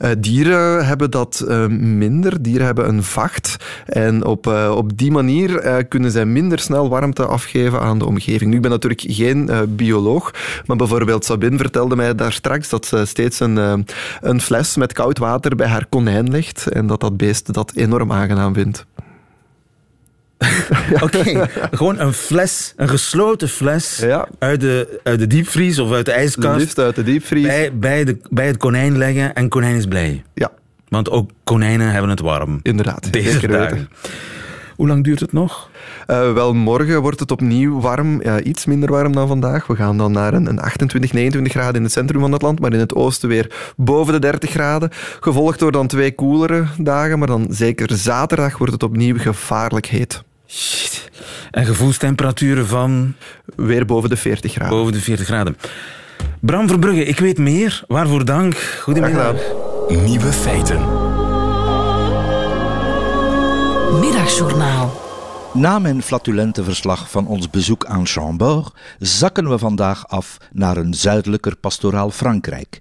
Uh, 0.00 0.10
dieren 0.18 0.86
hebben 0.86 1.10
dat 1.10 1.44
uh, 1.48 1.66
minder. 1.66 2.42
Dieren 2.42 2.66
hebben 2.66 2.88
een 2.88 3.02
vacht. 3.02 3.56
En 3.86 4.24
op, 4.24 4.46
uh, 4.46 4.72
op 4.76 4.98
die 4.98 5.10
manier 5.10 5.84
kunnen 5.84 6.10
zij 6.10 6.24
minder 6.24 6.58
snel 6.58 6.88
warmte 6.88 7.26
afgeven 7.26 7.80
aan 7.80 7.98
de 7.98 8.06
omgeving. 8.06 8.54
Ik 8.54 8.62
ben 8.62 8.70
natuurlijk 8.70 9.04
geen 9.06 9.50
bioloog, 9.68 10.30
maar 10.66 10.76
bijvoorbeeld 10.76 11.24
Sabine 11.24 11.56
vertelde 11.56 11.96
mij 11.96 12.14
daar 12.14 12.32
straks 12.32 12.68
dat 12.68 12.86
ze 12.86 13.04
steeds 13.06 13.40
een, 13.40 13.86
een 14.20 14.40
fles 14.40 14.76
met 14.76 14.92
koud 14.92 15.18
water 15.18 15.56
bij 15.56 15.66
haar 15.66 15.86
konijn 15.86 16.30
legt 16.30 16.66
en 16.66 16.86
dat 16.86 17.00
dat 17.00 17.16
beest 17.16 17.52
dat 17.52 17.72
enorm 17.74 18.12
aangenaam 18.12 18.54
vindt. 18.54 18.86
Oké, 21.04 21.48
gewoon 21.78 21.98
een 21.98 22.12
fles, 22.12 22.72
een 22.76 22.88
gesloten 22.88 23.48
fles 23.48 23.98
ja. 23.98 24.28
uit, 24.38 24.60
de, 24.60 25.00
uit 25.02 25.18
de 25.18 25.26
diepvries 25.26 25.78
of 25.78 25.92
uit 25.92 26.04
de 26.04 26.12
ijskast. 26.12 26.60
Liefst 26.60 26.78
uit 26.78 26.94
de 26.94 27.02
diepvries. 27.02 27.46
Bij, 27.46 27.76
bij, 27.76 28.04
de, 28.04 28.18
bij 28.30 28.46
het 28.46 28.56
konijn 28.56 28.98
leggen 28.98 29.34
en 29.34 29.48
konijn 29.48 29.76
is 29.76 29.86
blij. 29.86 30.22
Ja. 30.34 30.50
Want 30.88 31.10
ook 31.10 31.30
konijnen 31.44 31.90
hebben 31.90 32.10
het 32.10 32.20
warm. 32.20 32.60
Inderdaad. 32.62 33.12
Deze 33.12 33.46
dagen. 33.46 33.88
Hoe 34.76 34.86
lang 34.86 35.04
duurt 35.04 35.20
het 35.20 35.32
nog? 35.32 35.70
Uh, 36.06 36.32
wel, 36.32 36.54
morgen 36.54 37.02
wordt 37.02 37.20
het 37.20 37.30
opnieuw 37.30 37.80
warm. 37.80 38.22
Ja, 38.22 38.40
iets 38.40 38.66
minder 38.66 38.90
warm 38.90 39.12
dan 39.12 39.28
vandaag. 39.28 39.66
We 39.66 39.76
gaan 39.76 39.98
dan 39.98 40.12
naar 40.12 40.34
een, 40.34 40.46
een 40.46 40.60
28, 40.60 41.12
29 41.12 41.52
graden 41.52 41.74
in 41.74 41.82
het 41.82 41.92
centrum 41.92 42.20
van 42.20 42.32
het 42.32 42.42
land, 42.42 42.60
maar 42.60 42.72
in 42.72 42.78
het 42.78 42.94
oosten 42.94 43.28
weer 43.28 43.72
boven 43.76 44.12
de 44.12 44.18
30 44.18 44.50
graden. 44.50 44.90
Gevolgd 45.20 45.58
door 45.58 45.72
dan 45.72 45.86
twee 45.86 46.14
koelere 46.14 46.64
dagen, 46.78 47.18
maar 47.18 47.28
dan 47.28 47.46
zeker 47.50 47.96
zaterdag 47.96 48.58
wordt 48.58 48.72
het 48.72 48.82
opnieuw 48.82 49.18
gevaarlijk 49.18 49.86
heet. 49.86 50.22
Shit. 50.46 51.10
En 51.50 51.66
gevoelstemperaturen 51.66 52.66
van? 52.66 53.14
Weer 53.56 53.84
boven 53.86 54.08
de 54.08 54.16
40 54.16 54.52
graden. 54.52 54.76
Boven 54.76 54.92
de 54.92 55.00
40 55.00 55.26
graden. 55.26 55.56
Bram 56.40 56.68
Verbrugge, 56.68 57.04
ik 57.04 57.18
weet 57.18 57.38
meer. 57.38 57.84
Waarvoor 57.86 58.24
dank. 58.24 58.56
Goedemiddag. 58.82 59.36
Nieuwe 59.88 60.32
feiten. 60.32 61.03
Middagjournaal. 64.00 65.00
Na 65.52 65.78
mijn 65.78 66.02
flatulente 66.02 66.64
verslag 66.64 67.10
van 67.10 67.26
ons 67.26 67.50
bezoek 67.50 67.84
aan 67.84 68.06
Chambord 68.06 68.74
zakken 68.98 69.48
we 69.48 69.58
vandaag 69.58 70.08
af 70.08 70.36
naar 70.52 70.76
een 70.76 70.94
zuidelijker 70.94 71.56
pastoraal 71.56 72.10
Frankrijk. 72.10 72.78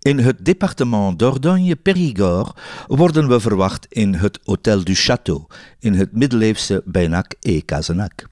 In 0.00 0.18
het 0.18 0.44
departement 0.44 1.18
Dordogne-Périgord 1.18 2.58
worden 2.86 3.28
we 3.28 3.40
verwacht 3.40 3.86
in 3.88 4.14
het 4.14 4.38
Hôtel 4.38 4.82
du 4.82 4.94
Château, 4.94 5.56
in 5.78 5.94
het 5.94 6.12
middeleeuwse 6.12 6.82
Beinac 6.84 7.34
et 7.40 7.64
Cazenac. 7.64 8.26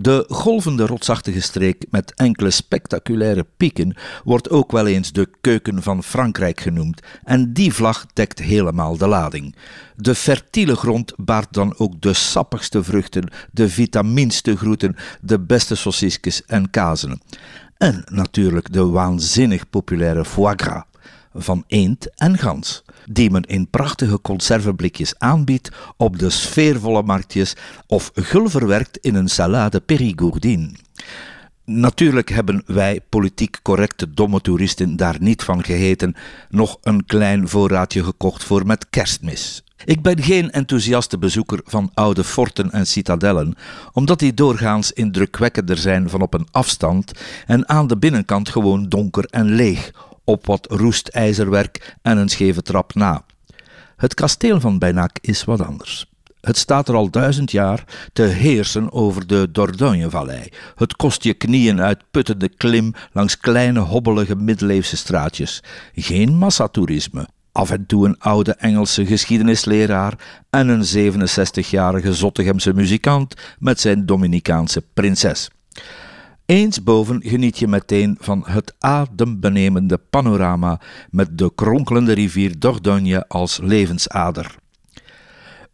De 0.00 0.24
golvende 0.28 0.86
rotsachtige 0.86 1.40
streek 1.40 1.84
met 1.90 2.14
enkele 2.14 2.50
spectaculaire 2.50 3.46
pieken 3.56 3.96
wordt 4.24 4.50
ook 4.50 4.72
wel 4.72 4.86
eens 4.86 5.12
de 5.12 5.28
keuken 5.40 5.82
van 5.82 6.02
Frankrijk 6.02 6.60
genoemd 6.60 7.02
en 7.24 7.52
die 7.52 7.74
vlag 7.74 8.06
dekt 8.12 8.38
helemaal 8.38 8.96
de 8.96 9.06
lading. 9.06 9.56
De 9.96 10.14
fertiele 10.14 10.76
grond 10.76 11.12
baart 11.16 11.52
dan 11.52 11.74
ook 11.78 12.00
de 12.00 12.12
sappigste 12.12 12.82
vruchten, 12.84 13.30
de 13.52 13.68
vitaminste 13.68 14.56
groenten, 14.56 14.96
de 15.20 15.40
beste 15.40 15.74
saucisjes 15.74 16.44
en 16.44 16.70
kazen. 16.70 17.20
En 17.76 18.04
natuurlijk 18.10 18.72
de 18.72 18.86
waanzinnig 18.86 19.70
populaire 19.70 20.24
foie 20.24 20.54
gras 20.56 20.84
van 21.38 21.64
eend 21.66 22.14
en 22.14 22.38
gans, 22.38 22.82
die 23.10 23.30
men 23.30 23.42
in 23.42 23.68
prachtige 23.70 24.20
conserveblikjes 24.20 25.18
aanbiedt 25.18 25.70
op 25.96 26.18
de 26.18 26.30
sfeervolle 26.30 27.02
marktjes 27.02 27.54
of 27.86 28.10
gul 28.14 28.48
verwerkt 28.48 28.96
in 28.96 29.14
een 29.14 29.28
salade 29.28 29.80
périgourdine. 29.80 30.70
Natuurlijk 31.64 32.28
hebben 32.28 32.62
wij 32.66 33.00
politiek 33.08 33.58
correcte 33.62 34.14
domme 34.14 34.40
toeristen 34.40 34.96
daar 34.96 35.16
niet 35.20 35.42
van 35.42 35.64
geheten, 35.64 36.14
nog 36.48 36.78
een 36.82 37.04
klein 37.04 37.48
voorraadje 37.48 38.04
gekocht 38.04 38.44
voor 38.44 38.66
met 38.66 38.86
kerstmis. 38.90 39.62
Ik 39.84 40.02
ben 40.02 40.22
geen 40.22 40.50
enthousiaste 40.50 41.18
bezoeker 41.18 41.60
van 41.64 41.90
oude 41.94 42.24
forten 42.24 42.70
en 42.70 42.86
citadellen, 42.86 43.54
omdat 43.92 44.18
die 44.18 44.34
doorgaans 44.34 44.92
indrukwekkender 44.92 45.76
zijn 45.76 46.10
van 46.10 46.20
op 46.20 46.34
een 46.34 46.46
afstand 46.50 47.12
en 47.46 47.68
aan 47.68 47.86
de 47.86 47.96
binnenkant 47.96 48.48
gewoon 48.48 48.88
donker 48.88 49.24
en 49.24 49.54
leeg, 49.54 49.92
op 50.28 50.46
wat 50.46 50.66
roestijzerwerk 50.70 51.96
en 52.02 52.18
een 52.18 52.28
scheve 52.28 52.62
trap 52.62 52.94
na. 52.94 53.24
Het 53.96 54.14
kasteel 54.14 54.60
van 54.60 54.78
Beinac 54.78 55.18
is 55.20 55.44
wat 55.44 55.60
anders. 55.60 56.06
Het 56.40 56.56
staat 56.56 56.88
er 56.88 56.94
al 56.94 57.10
duizend 57.10 57.50
jaar 57.50 57.84
te 58.12 58.22
heersen 58.22 58.92
over 58.92 59.26
de 59.26 59.48
Dordogne-vallei. 59.52 60.48
Het 60.74 60.96
kost 60.96 61.22
je 61.22 61.34
knieën 61.34 61.80
uitputtende 61.80 62.48
klim 62.48 62.94
langs 63.12 63.38
kleine 63.38 63.80
hobbelige 63.80 64.36
middeleeuwse 64.36 64.96
straatjes. 64.96 65.62
Geen 65.94 66.36
massatoerisme. 66.36 67.28
Af 67.52 67.70
en 67.70 67.86
toe 67.86 68.06
een 68.06 68.18
oude 68.18 68.52
Engelse 68.52 69.06
geschiedenisleraar 69.06 70.14
en 70.50 70.68
een 70.68 71.12
67-jarige 71.12 72.14
Zottegemse 72.14 72.74
muzikant 72.74 73.34
met 73.58 73.80
zijn 73.80 74.06
Dominicaanse 74.06 74.82
prinses. 74.94 75.50
Eens 76.48 76.82
boven 76.82 77.22
geniet 77.24 77.58
je 77.58 77.68
meteen 77.68 78.16
van 78.20 78.42
het 78.46 78.74
adembenemende 78.78 79.98
panorama 80.10 80.80
met 81.10 81.38
de 81.38 81.52
kronkelende 81.54 82.12
rivier 82.12 82.58
Dordogne 82.58 83.28
als 83.28 83.58
levensader. 83.62 84.54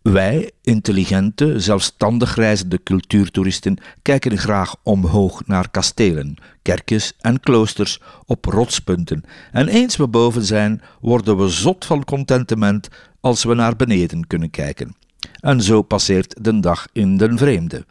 Wij, 0.02 0.50
intelligente, 0.62 1.60
zelfstandig 1.60 2.34
reizende 2.34 2.82
cultuurtoeristen, 2.82 3.78
kijken 4.02 4.38
graag 4.38 4.76
omhoog 4.82 5.46
naar 5.46 5.70
kastelen, 5.70 6.34
kerkjes 6.62 7.12
en 7.20 7.40
kloosters 7.40 8.00
op 8.26 8.44
rotspunten. 8.44 9.24
En 9.52 9.68
eens 9.68 9.96
we 9.96 10.08
boven 10.08 10.44
zijn, 10.44 10.82
worden 11.00 11.36
we 11.36 11.48
zot 11.48 11.84
van 11.84 12.04
contentement 12.04 12.88
als 13.20 13.44
we 13.44 13.54
naar 13.54 13.76
beneden 13.76 14.26
kunnen 14.26 14.50
kijken. 14.50 14.96
En 15.40 15.62
zo 15.62 15.82
passeert 15.82 16.44
de 16.44 16.60
dag 16.60 16.86
in 16.92 17.16
den 17.16 17.38
vreemde. 17.38 17.84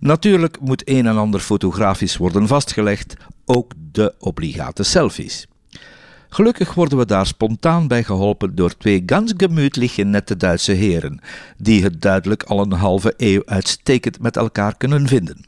Natuurlijk 0.00 0.60
moet 0.60 0.88
een 0.88 1.06
en 1.06 1.16
ander 1.16 1.40
fotografisch 1.40 2.16
worden 2.16 2.46
vastgelegd, 2.46 3.16
ook 3.44 3.72
de 3.92 4.14
obligate 4.18 4.82
selfies. 4.82 5.46
Gelukkig 6.28 6.74
worden 6.74 6.98
we 6.98 7.06
daar 7.06 7.26
spontaan 7.26 7.88
bij 7.88 8.04
geholpen 8.04 8.54
door 8.54 8.76
twee 8.76 9.02
ganz 9.06 9.32
gemütliche 9.36 10.02
nette 10.02 10.36
Duitse 10.36 10.72
heren, 10.72 11.20
die 11.56 11.82
het 11.82 12.02
duidelijk 12.02 12.42
al 12.42 12.60
een 12.60 12.72
halve 12.72 13.14
eeuw 13.16 13.42
uitstekend 13.44 14.20
met 14.20 14.36
elkaar 14.36 14.76
kunnen 14.76 15.06
vinden. 15.06 15.44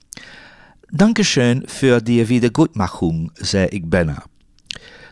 Dankeschön 0.95 1.63
für 1.67 2.03
die 2.03 2.27
Wiedergutmachung, 2.27 3.31
zei 3.33 3.67
ik 3.67 3.89
bijna. 3.89 4.25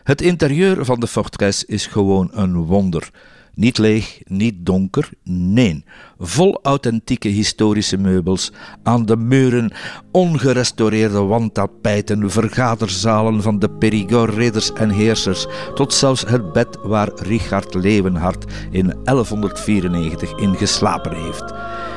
Het 0.03 0.21
interieur 0.21 0.85
van 0.85 0.99
de 0.99 1.07
fortress 1.07 1.65
is 1.65 1.85
gewoon 1.85 2.29
een 2.31 2.55
wonder. 2.55 3.09
Niet 3.53 3.77
leeg, 3.77 4.19
niet 4.25 4.55
donker, 4.65 5.09
nee. 5.23 5.83
Vol 6.19 6.59
authentieke 6.63 7.27
historische 7.27 7.97
meubels. 7.97 8.51
Aan 8.83 9.05
de 9.05 9.17
muren 9.17 9.71
ongerestaureerde 10.11 11.19
wandtapijten, 11.19 12.31
vergaderzalen 12.31 13.41
van 13.41 13.59
de 13.59 13.69
Perigord-ridders 13.69 14.73
en 14.73 14.89
heersers, 14.89 15.45
tot 15.73 15.93
zelfs 15.93 16.25
het 16.27 16.53
bed 16.53 16.77
waar 16.83 17.09
Richard 17.15 17.73
Leeuwenhart 17.73 18.45
in 18.71 18.93
1194 19.03 20.35
in 20.35 20.55
geslapen 20.55 21.15
heeft. 21.23 21.53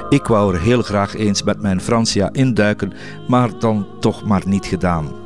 Ik 0.08 0.26
wou 0.26 0.54
er 0.54 0.60
heel 0.60 0.82
graag 0.82 1.14
eens 1.14 1.42
met 1.42 1.62
mijn 1.62 1.80
Francia 1.80 2.32
induiken, 2.32 2.92
maar 3.28 3.58
dan 3.58 3.86
toch 4.00 4.24
maar 4.24 4.42
niet 4.46 4.66
gedaan. 4.66 5.23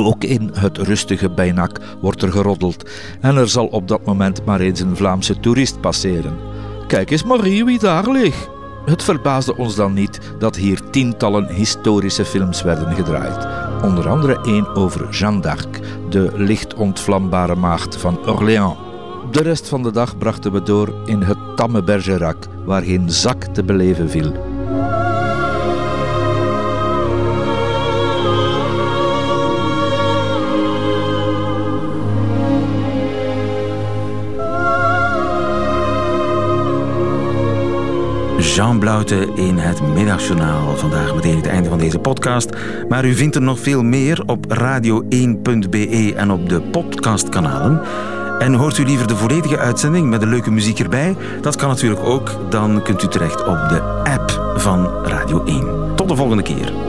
Ook 0.00 0.24
in 0.24 0.50
het 0.54 0.78
rustige 0.78 1.30
Bijnak 1.30 1.78
wordt 2.00 2.22
er 2.22 2.32
geroddeld 2.32 2.90
en 3.20 3.36
er 3.36 3.48
zal 3.48 3.66
op 3.66 3.88
dat 3.88 4.06
moment 4.06 4.44
maar 4.44 4.60
eens 4.60 4.80
een 4.80 4.96
Vlaamse 4.96 5.40
toerist 5.40 5.80
passeren. 5.80 6.36
Kijk 6.86 7.10
eens 7.10 7.24
Marie 7.24 7.64
wie 7.64 7.78
daar 7.78 8.10
ligt. 8.10 8.48
Het 8.84 9.02
verbaasde 9.02 9.56
ons 9.56 9.74
dan 9.74 9.92
niet 9.92 10.20
dat 10.38 10.56
hier 10.56 10.90
tientallen 10.90 11.46
historische 11.54 12.24
films 12.24 12.62
werden 12.62 12.94
gedraaid. 12.94 13.46
Onder 13.84 14.08
andere 14.08 14.40
één 14.40 14.74
over 14.74 15.08
Jeanne 15.10 15.40
d'Arc, 15.40 15.80
de 16.10 16.32
licht 16.34 16.74
ontvlambare 16.74 17.54
maagd 17.54 17.96
van 17.96 18.26
Orléans. 18.26 18.76
De 19.30 19.42
rest 19.42 19.68
van 19.68 19.82
de 19.82 19.90
dag 19.90 20.18
brachten 20.18 20.52
we 20.52 20.62
door 20.62 20.94
in 21.04 21.22
het 21.22 21.38
tamme 21.56 21.82
Bergerac, 21.82 22.46
waar 22.64 22.82
geen 22.82 23.10
zak 23.10 23.44
te 23.44 23.64
beleven 23.64 24.10
viel. 24.10 24.47
Jean 38.38 38.78
Blouten 38.78 39.36
in 39.36 39.58
het 39.58 39.82
Middagjournaal. 39.94 40.76
Vandaag 40.76 41.14
meteen 41.14 41.36
het 41.36 41.46
einde 41.46 41.68
van 41.68 41.78
deze 41.78 41.98
podcast. 41.98 42.50
Maar 42.88 43.04
u 43.04 43.14
vindt 43.14 43.36
er 43.36 43.42
nog 43.42 43.58
veel 43.58 43.82
meer 43.82 44.22
op 44.26 44.46
radio1.be 44.52 46.14
en 46.16 46.30
op 46.30 46.48
de 46.48 46.60
podcastkanalen. 46.60 47.82
En 48.38 48.54
hoort 48.54 48.78
u 48.78 48.84
liever 48.84 49.06
de 49.06 49.16
volledige 49.16 49.58
uitzending 49.58 50.08
met 50.08 50.20
de 50.20 50.26
leuke 50.26 50.50
muziek 50.50 50.78
erbij? 50.78 51.16
Dat 51.40 51.56
kan 51.56 51.68
natuurlijk 51.68 52.04
ook. 52.04 52.50
Dan 52.50 52.82
kunt 52.82 53.02
u 53.02 53.08
terecht 53.08 53.40
op 53.40 53.68
de 53.68 53.80
app 54.04 54.54
van 54.56 54.88
Radio 55.04 55.44
1. 55.44 55.66
Tot 55.96 56.08
de 56.08 56.16
volgende 56.16 56.42
keer. 56.42 56.87